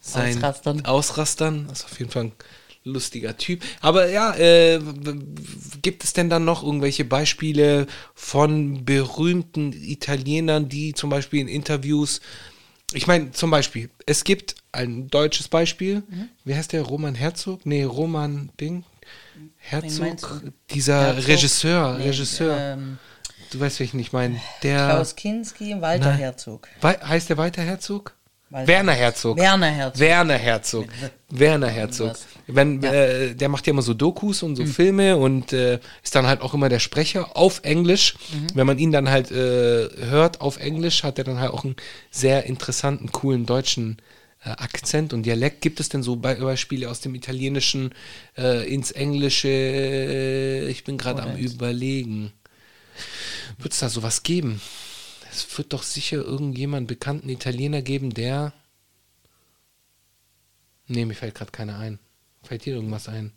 [0.00, 0.84] seinen Ausrastern.
[0.84, 1.66] Ausrastern.
[1.68, 2.32] Das ist auf jeden Fall ein
[2.84, 3.62] lustiger Typ.
[3.80, 4.80] Aber ja, äh,
[5.82, 12.20] gibt es denn dann noch irgendwelche Beispiele von berühmten Italienern, die zum Beispiel in Interviews
[12.94, 16.02] ich meine, zum Beispiel, es gibt ein deutsches Beispiel.
[16.10, 16.28] Mhm.
[16.44, 16.82] Wie heißt der?
[16.82, 17.64] Roman Herzog?
[17.64, 18.84] Nee, Roman Ding.
[19.56, 20.42] Herzog.
[20.70, 21.28] Dieser Herzog?
[21.28, 21.98] Regisseur.
[21.98, 22.54] Nee, Regisseur.
[22.58, 22.98] ähm,
[23.50, 24.38] du weißt, welchen ich meine.
[24.62, 24.88] Der.
[24.90, 26.18] Klaus Kinski, Walter Nein.
[26.18, 26.68] Herzog.
[26.82, 28.14] Wei- heißt der Walter Herzog?
[28.52, 29.38] Werner Herzog.
[29.38, 29.98] Werner Herzog.
[30.00, 30.86] Werner Herzog.
[31.30, 32.12] Werner Herzog.
[32.46, 32.92] Wenn, Ja.
[32.92, 34.66] äh, der macht ja immer so Dokus und so Mhm.
[34.68, 38.14] Filme und äh, ist dann halt auch immer der Sprecher auf Englisch.
[38.32, 38.46] Mhm.
[38.54, 41.76] Wenn man ihn dann halt äh, hört auf Englisch, hat er dann halt auch einen
[42.10, 43.96] sehr interessanten, coolen deutschen
[44.44, 45.62] äh, Akzent und Dialekt.
[45.62, 47.94] Gibt es denn so Be Beispiele aus dem Italienischen
[48.36, 50.66] äh, ins Englische?
[50.68, 52.32] Ich bin gerade am überlegen.
[53.58, 54.60] Wird es da sowas geben?
[55.32, 58.52] Es wird doch sicher irgendjemand bekannten Italiener geben, der.
[60.86, 61.98] Nee, mir fällt gerade keiner ein.
[62.42, 63.32] Fällt dir irgendwas ein?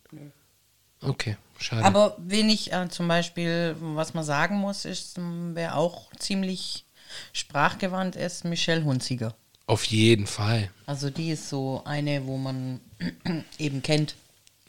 [1.01, 1.85] Okay, schade.
[1.85, 5.15] Aber wen ich äh, zum Beispiel, was man sagen muss, ist,
[5.53, 6.85] wer auch ziemlich
[7.31, 9.35] sprachgewandt ist, Michelle Hunziger.
[9.67, 10.69] Auf jeden Fall.
[10.85, 12.81] Also die ist so eine, wo man
[13.57, 14.15] eben kennt,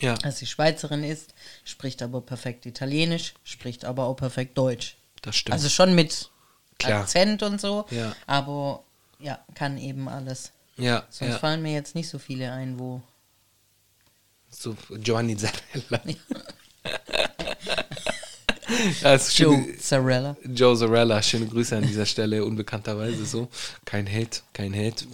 [0.01, 0.15] Ja.
[0.15, 4.97] dass sie Schweizerin ist, spricht aber perfekt Italienisch, spricht aber auch perfekt Deutsch.
[5.23, 5.55] Das stimmt.
[5.55, 6.31] Also schon mit
[6.79, 7.03] Klar.
[7.03, 8.15] Akzent und so, Ja.
[8.27, 8.83] aber
[9.19, 10.53] ja, kann eben alles.
[10.77, 11.39] Ja, Sonst ja.
[11.39, 13.01] fallen mir jetzt nicht so viele ein, wo.
[14.51, 16.01] So Giovanni Zarella.
[19.03, 20.37] also Joe Zarella.
[20.45, 23.49] Joe Zarella, schöne Grüße an dieser Stelle, unbekannterweise so.
[23.85, 25.07] Kein Hate, kein Hate.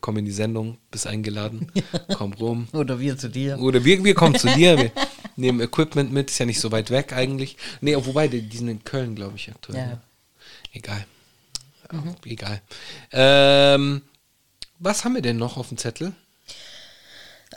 [0.00, 1.70] Komm in die Sendung, bist eingeladen,
[2.14, 2.68] komm rum.
[2.72, 3.58] Oder wir zu dir.
[3.58, 4.90] Oder wir, wir kommen zu dir, wir
[5.36, 7.56] nehmen Equipment mit, ist ja nicht so weit weg eigentlich.
[7.80, 9.78] Nee, wobei, die, die sind in Köln, glaube ich, aktuell.
[9.78, 9.86] Ja.
[9.86, 10.00] ne?
[10.72, 11.04] Egal.
[11.92, 12.60] Ja, Egal.
[13.12, 14.02] Ähm,
[14.78, 16.14] was haben wir denn noch auf dem Zettel?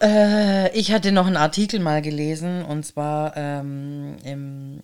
[0.01, 4.84] Äh, ich hatte noch einen Artikel mal gelesen und zwar ähm, im,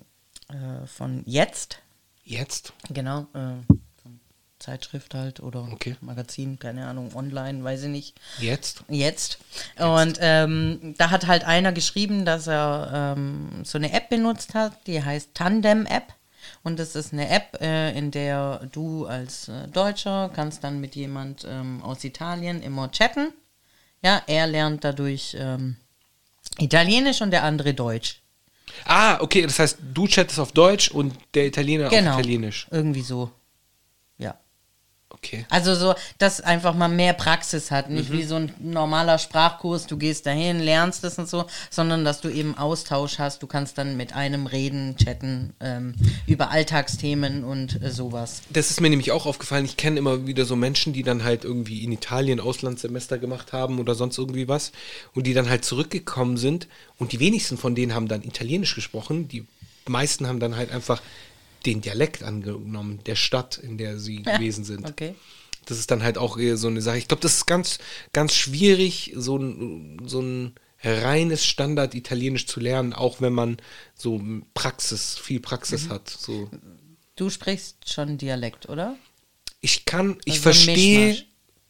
[0.49, 1.79] äh, von Jetzt,
[2.23, 2.73] Jetzt?
[2.89, 3.73] genau, äh,
[4.59, 5.97] Zeitschrift halt oder Okay.
[6.01, 8.21] Magazin, keine Ahnung, online, weiß ich nicht.
[8.39, 8.83] Jetzt?
[8.87, 9.39] Jetzt.
[9.77, 14.73] Und ähm, da hat halt einer geschrieben, dass er ähm, so eine App benutzt hat,
[14.87, 16.13] die heißt Tandem App.
[16.63, 20.95] Und das ist eine App, äh, in der du als äh, Deutscher kannst dann mit
[20.95, 23.33] jemand ähm, aus Italien immer chatten.
[24.03, 25.77] Ja, er lernt dadurch ähm,
[26.59, 28.21] Italienisch und der andere Deutsch.
[28.85, 32.11] Ah, okay, das heißt, du chattest auf Deutsch und der Italiener Genau.
[32.11, 32.67] auf Italienisch.
[32.71, 33.31] Irgendwie so.
[35.23, 35.45] Okay.
[35.51, 37.91] Also so, dass einfach mal mehr Praxis hat.
[37.91, 38.13] Nicht Mhm.
[38.17, 42.29] wie so ein normaler Sprachkurs, du gehst dahin, lernst es und so, sondern dass du
[42.29, 43.43] eben Austausch hast.
[43.43, 45.93] Du kannst dann mit einem reden, chatten ähm,
[46.25, 48.41] über Alltagsthemen und äh, sowas.
[48.49, 49.65] Das ist mir nämlich auch aufgefallen.
[49.65, 53.77] Ich kenne immer wieder so Menschen, die dann halt irgendwie in Italien Auslandssemester gemacht haben
[53.79, 54.71] oder sonst irgendwie was
[55.13, 56.67] und die dann halt zurückgekommen sind
[56.97, 59.27] und die wenigsten von denen haben dann Italienisch gesprochen.
[59.27, 59.45] Die
[59.87, 60.99] meisten haben dann halt einfach
[61.65, 64.87] den Dialekt angenommen, der Stadt, in der sie gewesen sind.
[64.89, 65.15] Okay.
[65.65, 66.97] Das ist dann halt auch eher so eine Sache.
[66.97, 67.77] Ich glaube, das ist ganz,
[68.13, 73.57] ganz schwierig, so ein, so ein reines Standard Italienisch zu lernen, auch wenn man
[73.93, 74.19] so
[74.55, 75.89] Praxis, viel Praxis Mhm.
[75.91, 76.09] hat.
[76.09, 76.49] So.
[77.15, 78.95] Du sprichst schon Dialekt, oder?
[79.59, 81.23] Ich kann, ich Also ein verstehe,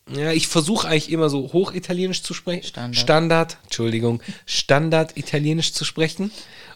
[0.10, 2.64] ja, ich versuche eigentlich immer so Hochitalienisch zu sprechen.
[2.64, 2.98] Standard.
[2.98, 6.32] Standard, Entschuldigung, Standard Italienisch zu sprechen.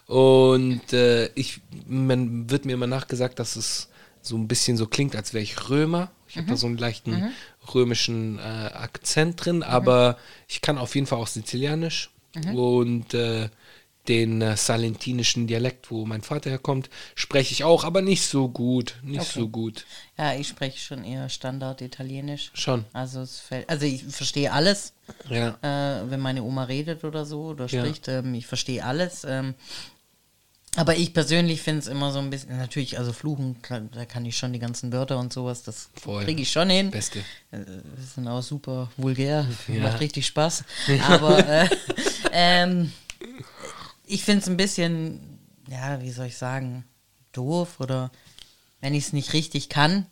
[0.06, 3.88] Und äh, ich, man wird mir immer nachgesagt, dass es
[4.22, 6.10] so ein bisschen so klingt, als wäre ich Römer.
[6.28, 7.32] Ich habe da so einen leichten
[7.74, 12.10] römischen äh, Akzent drin, aber ich kann auf jeden Fall auch Sizilianisch.
[12.52, 13.48] Und äh,
[14.08, 18.96] den äh, salentinischen Dialekt, wo mein Vater herkommt, spreche ich auch, aber nicht so gut.
[19.02, 19.40] Nicht Okay.
[19.40, 19.86] so gut.
[20.18, 22.50] Ja, ich spreche schon eher Standard Italienisch.
[22.54, 22.84] Schon.
[22.92, 24.92] Also es fällt, also ich verstehe alles,
[25.30, 25.56] Ja.
[25.62, 27.80] äh, wenn meine Oma redet oder so oder Ja.
[27.80, 28.06] spricht.
[28.08, 29.24] Ähm, ich verstehe alles.
[29.24, 29.54] Ähm,
[30.76, 33.56] aber ich persönlich finde es immer so ein bisschen, natürlich, also fluchen,
[33.92, 35.90] da kann ich schon die ganzen Wörter und sowas, das
[36.24, 36.90] kriege ich schon hin.
[36.90, 37.20] Beste.
[37.50, 37.64] Äh,
[37.96, 39.80] Das sind auch super vulgär, Ja.
[39.80, 40.64] macht richtig Spaß.
[41.02, 41.68] Aber äh,
[42.32, 42.92] ähm,
[44.06, 46.84] ich finde es ein bisschen, ja, wie soll ich sagen,
[47.32, 48.10] doof oder
[48.80, 50.06] wenn ich es nicht richtig kann,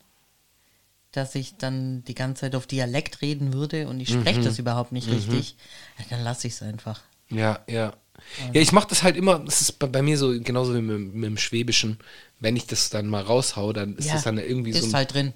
[1.13, 4.45] dass ich dann die ganze Zeit auf Dialekt reden würde und ich spreche Mhm.
[4.45, 5.57] das überhaupt nicht richtig,
[5.99, 7.03] ja, dann lasse ich es einfach.
[7.31, 7.93] Ja, ja.
[8.53, 11.15] Ja, ich mache das halt immer, das ist bei, bei mir so genauso wie mit,
[11.15, 11.99] mit dem Schwäbischen.
[12.41, 14.87] Wenn ich das dann mal raushau, dann ist Ja, das dann irgendwie so.
[14.87, 15.33] ist halt drin.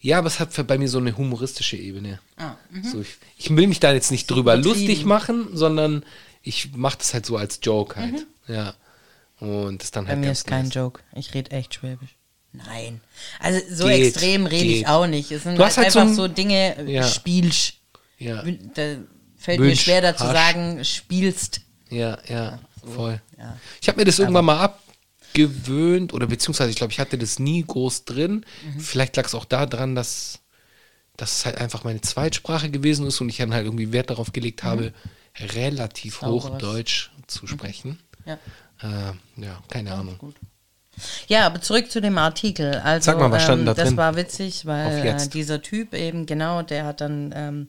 [0.00, 2.20] Ja, aber es hat bei mir so eine humoristische Ebene.
[2.36, 6.04] Ah, So, ich, ich will mich da jetzt nicht drüber lustig machen, sondern
[6.42, 8.12] ich mache das halt so als Joke halt.
[8.46, 8.54] Mhm.
[8.54, 8.74] Ja.
[9.40, 10.74] Und das ist dann Bei halt mir ganz ist kein nice.
[10.74, 11.00] Joke.
[11.16, 12.14] Ich rede echt Schwäbisch.
[12.52, 13.00] Nein.
[13.40, 15.30] Also so Geht, extrem rede ich auch nicht.
[15.30, 17.06] Es sind Du halt hast halt so einfach ein- so, Dinge, äh, Ja.
[17.06, 17.74] spielst.
[18.18, 18.42] Ja.
[18.74, 18.96] Da
[19.36, 20.32] fällt mir Wünsch, schwer dazu Hasch.
[20.32, 21.60] sagen, spielst.
[21.90, 22.58] Ja, ja,
[22.94, 23.20] voll.
[23.38, 23.56] Ja.
[23.80, 27.62] Ich habe mir das irgendwann mal abgewöhnt oder beziehungsweise ich glaube, ich hatte das nie
[27.64, 28.44] groß drin.
[28.64, 28.80] Mhm.
[28.80, 30.40] Vielleicht lag es auch daran, dass
[31.16, 34.32] dass es halt einfach meine Zweitsprache gewesen ist und ich dann halt irgendwie Wert darauf
[34.32, 34.92] gelegt habe,
[35.40, 36.48] relativ hoch Mhm.
[36.52, 36.62] Sauberes.
[36.62, 37.98] Deutsch zu sprechen.
[38.24, 38.34] Ja.
[38.80, 39.12] Äh,
[39.42, 40.34] ja, keine Ahnung.
[41.28, 42.74] Ja, aber zurück zu dem Artikel.
[42.76, 43.96] Also, Sag mal, was stand ähm, da das drin?
[43.96, 47.68] war witzig, weil äh, dieser Typ eben genau, der hat dann ähm,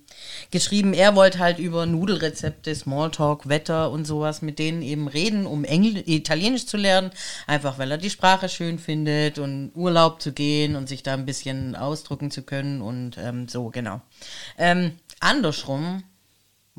[0.52, 5.64] geschrieben, er wollte halt über Nudelrezepte, Smalltalk, Wetter und sowas mit denen eben reden, um
[5.64, 7.12] Engl Italienisch zu lernen,
[7.48, 11.26] einfach weil er die Sprache schön findet und Urlaub zu gehen und sich da ein
[11.26, 14.02] bisschen ausdrücken zu können und ähm, so, genau.
[14.58, 16.04] Ähm, andersrum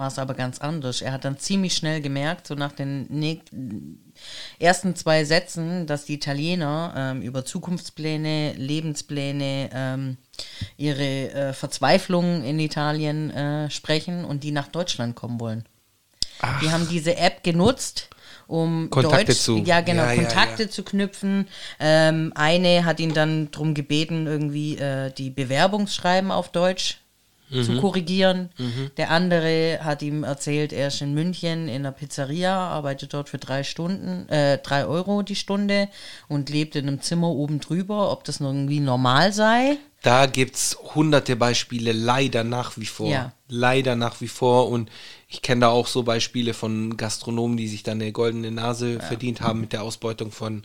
[0.01, 1.03] war es aber ganz anders.
[1.03, 4.01] Er hat dann ziemlich schnell gemerkt, so nach den
[4.59, 10.16] ersten zwei Sätzen, dass die Italiener ähm, über Zukunftspläne, Lebenspläne, ähm,
[10.78, 15.64] ihre äh, Verzweiflung in Italien äh, sprechen und die nach Deutschland kommen wollen.
[16.62, 18.09] Die haben diese App genutzt,
[18.46, 20.70] um Kontakte Deutsch, zu- ja genau, ja, ja, Kontakte ja.
[20.70, 21.46] zu knüpfen.
[21.78, 26.99] Ähm, eine hat ihn dann darum gebeten, irgendwie äh, die Bewerbungsschreiben auf Deutsch
[27.51, 27.80] zu Mhm.
[27.80, 28.48] korrigieren.
[28.96, 33.38] Der andere hat ihm erzählt, er ist in München in einer Pizzeria, arbeitet dort für
[33.38, 35.88] drei Stunden, äh, drei Euro die Stunde
[36.28, 39.78] und lebt in einem Zimmer oben drüber, ob das irgendwie normal sei.
[40.03, 43.11] Da gibt es hunderte Beispiele, leider nach wie vor.
[43.11, 43.32] Ja.
[43.48, 44.70] Leider nach wie vor.
[44.70, 44.88] Und
[45.28, 49.42] ich kenne da auch so Beispiele von Gastronomen, die sich dann eine goldene Nase verdient
[49.42, 50.62] haben mit der Ausbeutung von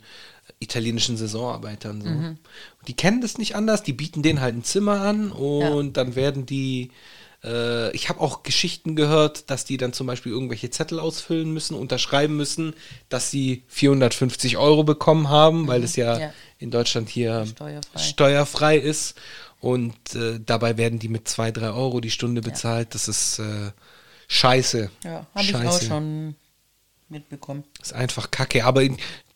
[0.58, 2.00] italienischen Saisonarbeitern.
[2.02, 2.08] So.
[2.08, 2.38] Mhm.
[2.86, 6.46] Die kennen das nicht anders, die bieten denen halt ein Zimmer an und dann werden
[6.46, 6.90] die.
[7.44, 11.74] Äh, ich habe auch Geschichten gehört, dass die dann zum Beispiel irgendwelche Zettel ausfüllen müssen,
[11.74, 12.72] unterschreiben müssen,
[13.10, 16.32] dass sie 450 Euro bekommen haben, weil es ja, Ja.
[16.58, 17.98] in Deutschland hier Steuerfrei.
[18.00, 19.14] steuerfrei ist.
[19.60, 22.94] Und äh, dabei werden die mit 2, 3 Euro die Stunde bezahlt.
[22.94, 23.72] Das ist äh,
[24.28, 24.90] scheiße.
[25.04, 26.34] Ja, habe ich auch schon
[27.08, 27.64] mitbekommen.
[27.80, 28.64] ist einfach kacke.
[28.64, 28.82] Aber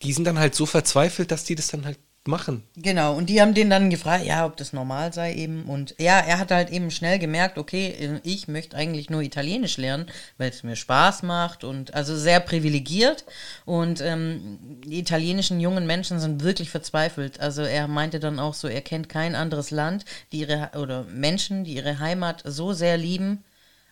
[0.02, 2.64] die sind dann halt so verzweifelt, dass die das dann halt machen.
[2.76, 5.64] Genau, und die haben den dann gefragt, ja, ob das normal sei eben.
[5.64, 10.06] Und ja, er hat halt eben schnell gemerkt, okay, ich möchte eigentlich nur Italienisch lernen,
[10.36, 13.24] weil es mir Spaß macht und also sehr privilegiert.
[13.64, 17.40] Und ähm, die italienischen jungen Menschen sind wirklich verzweifelt.
[17.40, 21.64] Also er meinte dann auch so, er kennt kein anderes Land, die ihre oder Menschen,
[21.64, 23.44] die ihre Heimat so sehr lieben,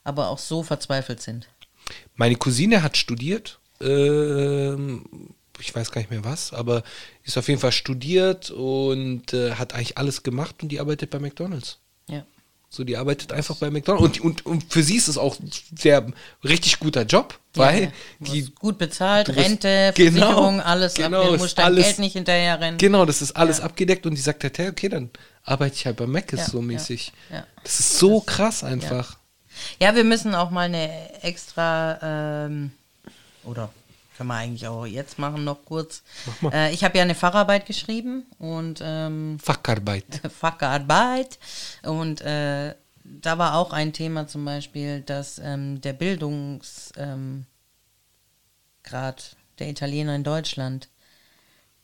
[0.04, 1.48] aber auch so verzweifelt sind.
[2.14, 3.57] Meine Cousine hat studiert.
[3.80, 5.04] Ähm,
[5.60, 6.82] ich weiß gar nicht mehr was, aber
[7.24, 11.18] ist auf jeden Fall studiert und äh, hat eigentlich alles gemacht und die arbeitet bei
[11.18, 11.78] McDonalds.
[12.08, 12.24] Ja.
[12.70, 14.20] So, die arbeitet einfach bei McDonalds.
[14.20, 15.36] Und, und, und für sie ist es auch
[15.70, 16.06] der
[16.44, 21.22] richtig guter Job, weil ja, du die gut bezahlt, wirst- Rente, Genau, Versicherung, alles genau,
[21.22, 22.78] ab, du ist musst dein alles- Geld nicht hinterherrennen.
[22.78, 23.64] Genau, das ist alles Ja.
[23.64, 25.10] abgedeckt und die sagt halt, hey, okay, dann
[25.44, 27.12] arbeite ich halt bei Mac Ja, so ja, mäßig.
[27.32, 27.44] ja.
[27.64, 29.16] Das ist so krass einfach.
[29.80, 32.70] Ja, wir müssen auch mal eine extra, ähm,
[33.44, 33.70] oder
[34.16, 36.02] können wir eigentlich auch jetzt machen, noch kurz.
[36.52, 40.20] Äh, ich habe ja eine Facharbeit geschrieben und ähm, Facharbeit.
[40.38, 41.38] Facharbeit
[41.84, 42.74] und äh,
[43.04, 47.46] da war auch ein Thema zum Beispiel, dass ähm, der Bildungsgrad ähm,
[49.60, 50.88] der Italiener in Deutschland,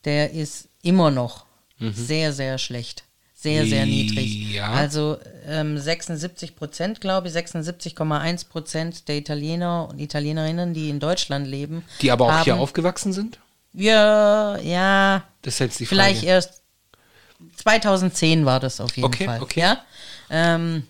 [0.03, 1.45] der ist immer noch
[1.79, 3.04] sehr, sehr schlecht.
[3.45, 4.51] Sehr, sehr niedrig.
[4.53, 4.71] Ja.
[4.71, 5.17] Also
[5.47, 11.83] ähm, 76 Prozent, glaube ich, 76,1 Prozent der Italiener und Italienerinnen, die in Deutschland leben.
[12.01, 13.39] Die aber auch haben, hier aufgewachsen sind?
[13.73, 16.01] Ja, ja, Das ist jetzt die Frage.
[16.01, 16.61] Vielleicht erst
[17.57, 19.41] 2010 war das auf jeden Okay, Fall.
[19.41, 19.59] okay.
[19.59, 19.77] Ja?
[20.29, 20.83] Ähm,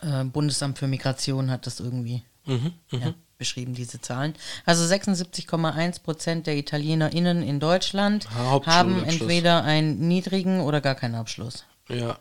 [0.00, 4.34] äh, Bundesamt für Migration hat das irgendwie Mhm, ja, beschrieben, diese Zahlen.
[4.64, 11.64] Also 76,1 Prozent der ItalienerInnen in Deutschland haben entweder einen niedrigen oder gar keinen Abschluss.
[11.88, 12.18] Ja.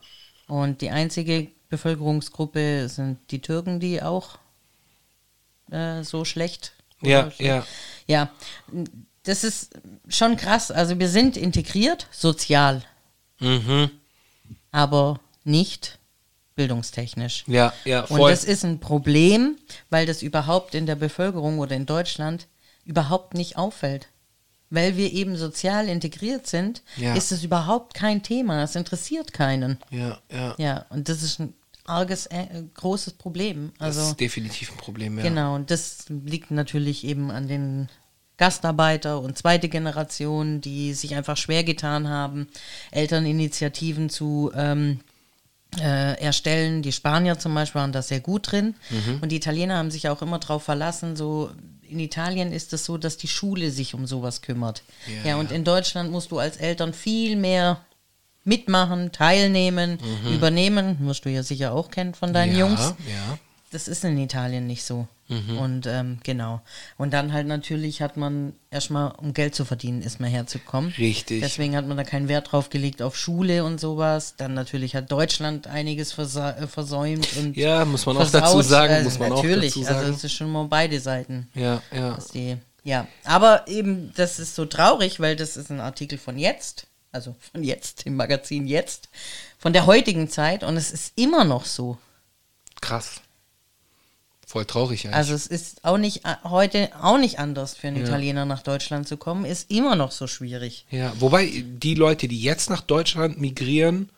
[0.48, 4.40] Und die einzige Bevölkerungsgruppe sind die Türken, die auch
[5.72, 6.74] äh, so schlecht.
[7.02, 7.66] Ja, oder- ja.
[8.08, 8.30] Ja,
[9.24, 9.72] das ist
[10.10, 10.72] schon krass.
[10.72, 12.84] Also wir sind integriert, sozial,
[13.40, 13.92] Mhm.
[14.72, 16.00] aber nicht
[16.56, 17.44] bildungstechnisch.
[17.48, 18.32] Ja, ja, Und voll.
[18.32, 19.58] das ist ein Problem,
[19.90, 22.48] weil das überhaupt in der Bevölkerung oder in Deutschland
[22.86, 24.08] überhaupt nicht auffällt.
[24.70, 27.14] Weil wir eben sozial integriert sind, Ja.
[27.16, 28.64] ist es überhaupt kein Thema.
[28.64, 29.78] Es interessiert keinen.
[29.90, 30.56] ja, ja.
[30.58, 31.54] Ja, und das ist ein
[31.86, 32.46] arges, äh,
[32.76, 33.74] großes Problem.
[33.80, 35.24] Das Also, ist definitiv ein Problem, ja.
[35.24, 37.90] genau, und das liegt natürlich eben an den
[38.38, 42.48] Gastarbeiter und zweite Generation, die sich einfach schwer getan haben,
[42.92, 45.02] Elterninitiativen zu ähm,
[45.80, 46.82] äh, erstellen.
[46.82, 48.76] Die Spanier zum Beispiel waren da sehr gut drin.
[48.90, 49.20] Mhm.
[49.22, 51.52] Und die Italiener haben sich auch immer darauf verlassen, so
[51.88, 54.82] in Italien ist es so, dass die Schule sich um sowas kümmert.
[55.24, 55.56] Ja, Ja, und ja.
[55.58, 57.82] in Deutschland musst du als Eltern viel mehr
[58.44, 60.00] mitmachen, teilnehmen,
[60.34, 60.98] übernehmen.
[61.02, 62.60] Wirst du ja sicher auch kennen von deinen Mhm.
[62.60, 62.82] ja, Jungs.
[63.08, 63.38] Ja.
[63.72, 65.08] Das ist in Italien nicht so.
[65.32, 65.58] Mhm.
[65.58, 66.62] Und ähm, genau.
[66.98, 70.94] Und dann halt natürlich hat man erstmal, um Geld zu verdienen, ist man herzukommen.
[70.98, 71.42] Richtig.
[71.42, 74.36] Deswegen hat man da keinen Wert drauf gelegt auf Schule und sowas.
[74.36, 79.04] Dann natürlich hat Deutschland einiges versa äh, versäumt und Ja, muss man auch dazu sagen,
[79.06, 79.74] muss man auch natürlich.
[79.74, 80.14] dazu Also sagen.
[80.14, 81.48] es ist schon mal beide Seiten.
[81.56, 82.18] Ja, ja.
[82.34, 86.88] die, ja, aber eben, das ist so traurig, weil das ist ein Artikel von jetzt,
[87.12, 89.08] also von jetzt, im Magazin jetzt,
[89.58, 91.98] von der heutigen Zeit und es ist immer noch so.
[92.82, 93.22] Krass.
[94.52, 95.16] Voll traurig eigentlich.
[95.16, 98.04] Also es ist auch nicht äh, heute auch nicht anders für einen Ja.
[98.04, 100.86] Italiener nach Deutschland zu kommen, ist immer noch so schwierig.
[100.92, 104.10] ja, wobei die Leute, die jetzt nach Deutschland migrieren,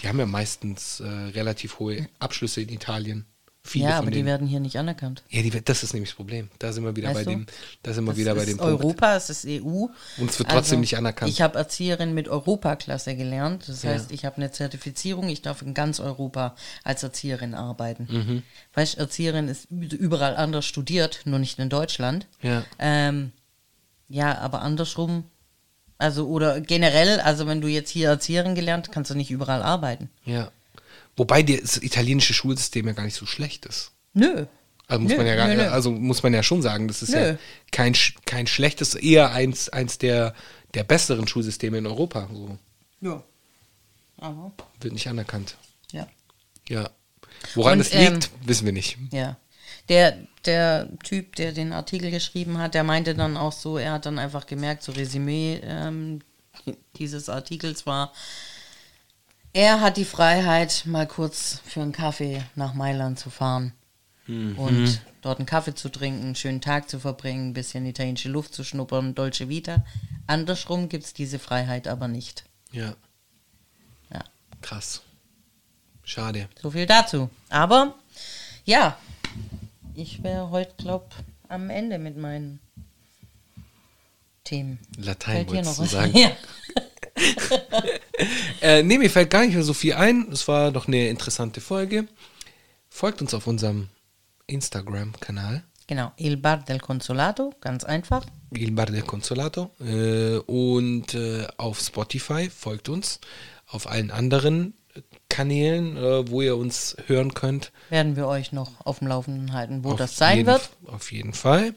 [0.00, 3.24] die haben ja meistens äh, relativ hohe Abschlüsse in Italien.
[3.62, 5.22] Viele ja, aber die werden hier nicht anerkannt.
[5.28, 6.48] Ja, die, das ist nämlich das Problem.
[6.58, 7.46] Da sind wir wieder Weißt bei dem,
[7.82, 8.82] da sind wir Das wieder bei dem Punkt.
[8.82, 9.86] Europa, es ist EU.
[10.16, 11.30] Und es wird trotzdem nicht anerkannt.
[11.30, 13.68] Ich habe Erzieherin mit Europaklasse gelernt.
[13.68, 13.90] Das Ja.
[13.90, 15.28] heißt, ich habe eine Zertifizierung.
[15.28, 18.08] Ich darf in ganz Europa als Erzieherin arbeiten.
[18.10, 18.42] Mhm.
[18.72, 22.26] Weißt du, Erzieherin ist überall anders studiert, nur nicht in Deutschland.
[22.40, 22.64] Ja.
[22.78, 23.30] Ähm,
[24.08, 25.24] ja, aber andersrum.
[25.98, 30.08] Also, oder generell, also wenn du jetzt hier Erzieherin gelernt, kannst du nicht überall arbeiten.
[30.24, 30.50] Ja.
[31.20, 33.92] Wobei das italienische Schulsystem ja gar nicht so schlecht ist.
[34.14, 34.46] Nö.
[34.86, 35.68] Also muss Nö, man ja gar, nö, nö.
[35.68, 37.36] also muss man ja schon sagen, das ist ja
[37.70, 37.94] kein,
[38.24, 40.34] kein schlechtes, eher eins, eins der,
[40.72, 42.26] der besseren Schulsysteme in Europa.
[42.32, 42.56] So
[43.02, 43.22] Ja.
[44.16, 45.56] Aber, wird nicht anerkannt.
[45.92, 46.08] ja.
[46.70, 46.88] Ja.
[47.54, 48.96] Woran Und, es liegt, ähm, wissen wir nicht.
[49.12, 49.36] Ja.
[49.90, 50.16] Der,
[50.46, 54.18] der Typ, der den Artikel geschrieben hat, der meinte dann auch so, er hat dann
[54.18, 56.20] einfach gemerkt, so Resümee ähm,
[56.96, 58.14] dieses Artikels war,
[59.52, 63.72] er hat die Freiheit, mal kurz für einen Kaffee nach Mailand zu fahren
[64.26, 68.54] und dort einen Kaffee zu trinken, einen schönen Tag zu verbringen, ein bisschen italienische Luft
[68.54, 69.84] zu schnuppern, Dolce Vita.
[70.26, 72.44] Andersrum gibt es diese Freiheit aber nicht.
[72.70, 72.94] Ja.
[74.12, 74.22] Ja.
[74.62, 75.02] Krass.
[76.04, 76.48] Schade.
[76.60, 77.28] So viel dazu.
[77.48, 77.94] Aber
[78.64, 78.96] ja,
[79.94, 81.06] ich wäre heute, glaube
[81.48, 82.60] am Ende mit meinen
[84.44, 84.78] Themen.
[84.96, 85.90] Latein wolltest du was?
[85.90, 86.12] sagen.
[86.16, 86.30] Ja.
[88.60, 90.28] Äh, nee, mir fällt gar nicht mehr so viel ein.
[90.30, 92.06] Es war doch eine interessante Folge.
[92.90, 93.88] Folgt uns auf unserem
[94.46, 95.64] Instagram-Kanal.
[95.86, 98.26] Genau, Il Bar del Consolato, ganz einfach.
[98.50, 99.70] Il Bar del Consolato.
[99.80, 103.20] Äh, und äh, auf Spotify folgt uns.
[103.66, 104.74] Auf allen anderen
[105.28, 107.72] Kanälen, äh, wo ihr uns hören könnt.
[107.88, 110.70] Werden wir euch noch auf dem Laufenden halten, wo Auf das sein jeden, wird.
[110.86, 111.74] Auf jeden Fall.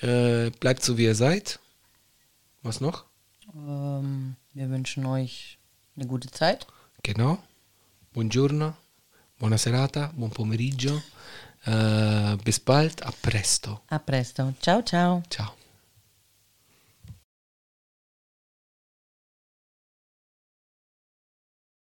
[0.00, 1.58] Äh, bleibt so, wie ihr seid.
[2.62, 3.04] Was noch?
[3.54, 5.58] Ähm, wir wünschen euch
[5.96, 6.66] eine gute Zeit.
[7.02, 7.38] Genau.
[8.12, 8.74] Buongiorno,
[9.38, 11.02] buona serata, buon pomeriggio.
[11.66, 13.80] Äh, bis bald, a presto.
[13.88, 14.54] A presto.
[14.60, 15.22] Ciao, ciao.
[15.28, 15.63] Ciao.